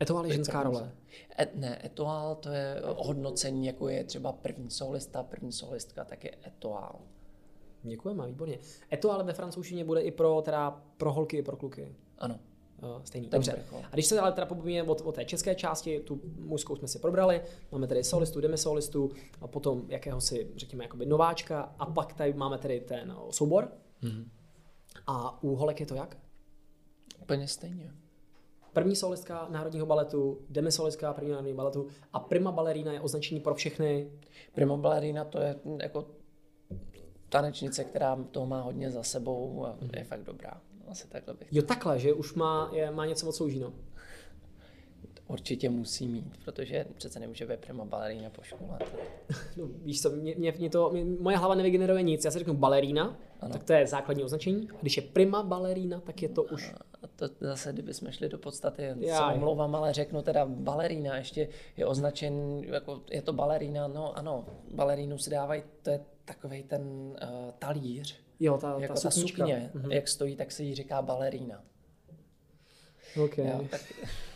[0.00, 0.92] Etoál je ženská role?
[1.40, 6.34] Et, ne, etoál to je hodnocení, jako je třeba první solista, první solistka, tak je
[6.46, 7.00] etoál.
[7.84, 8.58] Děkujeme, výborně.
[8.92, 11.94] Etoál ve francouzštině bude i pro, teda, pro holky, i pro kluky.
[12.18, 12.38] Ano.
[12.82, 13.28] Uh, stejný.
[13.28, 13.64] Dobře.
[13.90, 16.98] A když se ale teda pobavíme o, o té české části, tu mužskou jsme si
[16.98, 19.10] probrali, máme tady solistu, demisolistu,
[19.40, 23.68] a potom jakéhosi, řekněme, jakoby nováčka, a pak tady máme tedy ten soubor.
[24.02, 24.24] Mm-hmm.
[25.06, 26.18] A u holek je to jak?
[27.22, 27.94] Úplně stejně
[28.74, 34.10] první solistka Národního baletu, demisolistka první Národního baletu a prima ballerina je označení pro všechny.
[34.54, 36.06] Prima ballerina to je jako
[37.34, 40.60] tanečnice, která toho má hodně za sebou a je fakt dobrá.
[40.88, 41.48] Asi takhle bych.
[41.52, 43.72] Jo, takhle, že už má, je, má něco odslouženo.
[45.34, 48.78] Určitě musí mít, protože přece nemůže být prima balerína po škole.
[49.56, 52.24] No, víš co, mě, mě, mě to, mě, moje hlava nevygeneruje nic.
[52.24, 53.52] Já si řeknu balerína, ano.
[53.52, 54.68] tak to je základní označení.
[54.70, 56.72] A když je prima balerína, tak je to už...
[57.02, 61.48] A to zase, kdybychom šli do podstaty, Já, se omlouvám, ale řeknu teda balerína, ještě
[61.76, 66.82] je označen, jako je to balerína, no ano, balerínu si dávají, to je takový ten
[66.82, 67.16] uh,
[67.58, 69.92] talíř, jo, ta, jako ta, ta sukně, mm-hmm.
[69.92, 71.64] jak stojí, tak se jí říká balerína.
[73.24, 73.38] OK.
[73.38, 73.80] Jo, tak...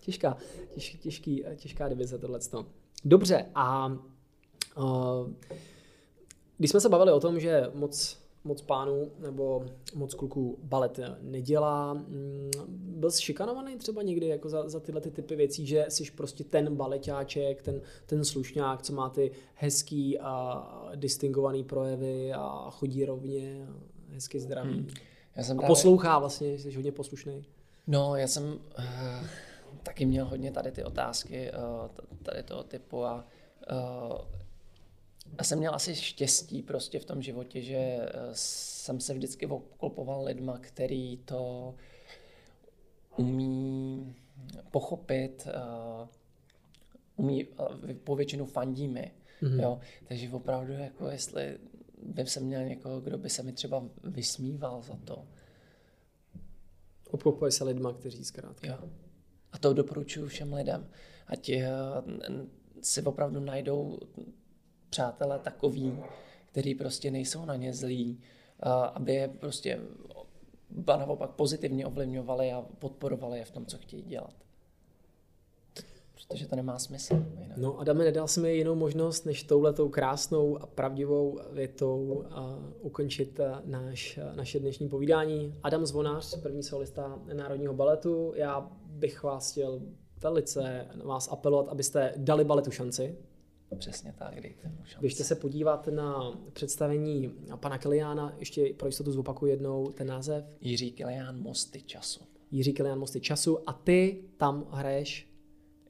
[0.00, 0.36] těžká,
[0.74, 2.38] těž, těžký, těžká divize tohle.
[3.04, 3.86] Dobře, a
[4.76, 5.30] uh,
[6.58, 9.64] když jsme se bavili o tom, že moc, moc pánů nebo
[9.94, 15.10] moc kluků balet nedělá, mm, byl jsi šikanovaný třeba někdy jako za, za tyhle ty
[15.10, 20.90] typy věcí, že jsi prostě ten baletáček, ten, ten slušňák, co má ty hezký a
[20.94, 24.74] distingovaný projevy a chodí rovně a hezky zdravý.
[24.74, 24.88] Hmm.
[25.36, 25.68] Já jsem a právě...
[25.68, 27.44] poslouchá vlastně, jsi hodně poslušný.
[27.86, 29.26] No, já jsem uh,
[29.82, 31.88] taky měl hodně tady ty otázky uh,
[32.22, 33.26] tady toho typu a
[33.72, 34.18] uh,
[35.38, 37.98] já jsem měl asi štěstí prostě v tom životě, že
[38.32, 41.74] jsem se vždycky obklopoval lidma, který to
[43.16, 44.14] umí
[44.70, 45.48] pochopit,
[47.16, 47.46] umí,
[48.04, 49.12] po většinu fandí mi.
[49.42, 49.62] Mm-hmm.
[49.62, 49.80] Jo?
[50.08, 51.58] Takže opravdu, jako jestli
[52.02, 55.24] by se měl někoho, kdo by se mi třeba vysmíval za to.
[57.10, 58.66] Obklopuje se lidma, kteří zkrátka.
[58.66, 58.90] Jo.
[59.52, 60.88] A to doporučuji všem lidem.
[61.26, 61.62] Ať uh,
[62.82, 63.98] si opravdu najdou
[64.90, 65.98] přátelé takový,
[66.46, 68.20] který prostě nejsou na ně zlí,
[68.94, 69.80] aby je prostě
[70.70, 74.34] ba naopak pozitivně ovlivňovali a podporovali je v tom, co chtějí dělat.
[76.14, 77.14] Protože to nemá smysl.
[77.40, 77.58] Jinak.
[77.58, 83.40] No Adame, nedal si mi jinou možnost, než touhletou krásnou a pravdivou větou a ukončit
[83.64, 85.54] náš, naše dnešní povídání.
[85.62, 88.32] Adam Zvonář, první solista Národního baletu.
[88.36, 89.82] Já bych vás chtěl
[90.20, 93.16] velice vás apelovat, abyste dali baletu šanci,
[93.76, 95.00] Přesně tak, dejte mu šanci.
[95.00, 100.44] Běžte se podívat na představení pana Kiliána, ještě pro jistotu zopakuju jednou ten název.
[100.60, 102.20] Jiří Kilián Mosty času.
[102.50, 105.28] Jiří Kilián Mosty času a ty tam hraješ?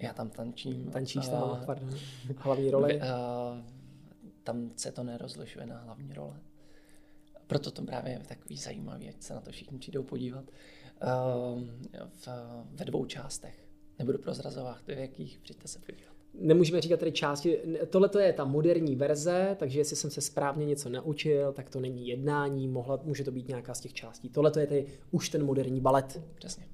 [0.00, 0.90] Já tam tančím.
[0.90, 1.90] Tančíš tam, uh, pardon,
[2.36, 2.96] hlavní roli?
[2.96, 3.02] Uh,
[4.42, 6.40] tam se to nerozlišuje na hlavní role.
[7.46, 10.44] Proto to právě je takový zajímavý, ať se na to všichni přijdou podívat.
[11.02, 11.62] Uh,
[12.14, 12.28] v,
[12.72, 13.68] ve dvou částech.
[13.98, 17.58] Nebudu prozrazovat, v jakých, přijďte se podívat nemůžeme říkat tady části,
[17.90, 21.80] tohle to je ta moderní verze, takže jestli jsem se správně něco naučil, tak to
[21.80, 24.28] není jednání, mohla, může to být nějaká z těch částí.
[24.28, 26.22] Tohle to je tady už ten moderní balet.
[26.34, 26.64] Přesně.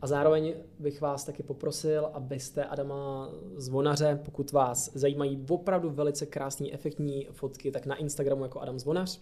[0.00, 6.68] A zároveň bych vás taky poprosil, abyste Adama Zvonaře, pokud vás zajímají opravdu velice krásné,
[6.72, 9.20] efektní fotky, tak na Instagramu jako Adam Zvonař,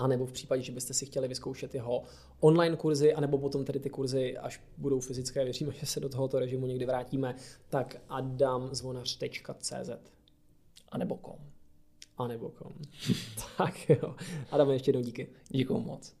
[0.00, 2.02] a nebo v případě, že byste si chtěli vyzkoušet jeho
[2.40, 6.38] online kurzy, anebo potom tedy ty kurzy, až budou fyzické, věříme, že se do tohoto
[6.38, 7.34] režimu někdy vrátíme,
[7.68, 9.90] tak adamzvonař.cz
[10.88, 11.38] A nebo kom.
[12.18, 12.72] A nebo kom.
[13.58, 14.14] tak jo.
[14.50, 15.28] Adam, ještě jednou díky.
[15.48, 16.14] Díky moc.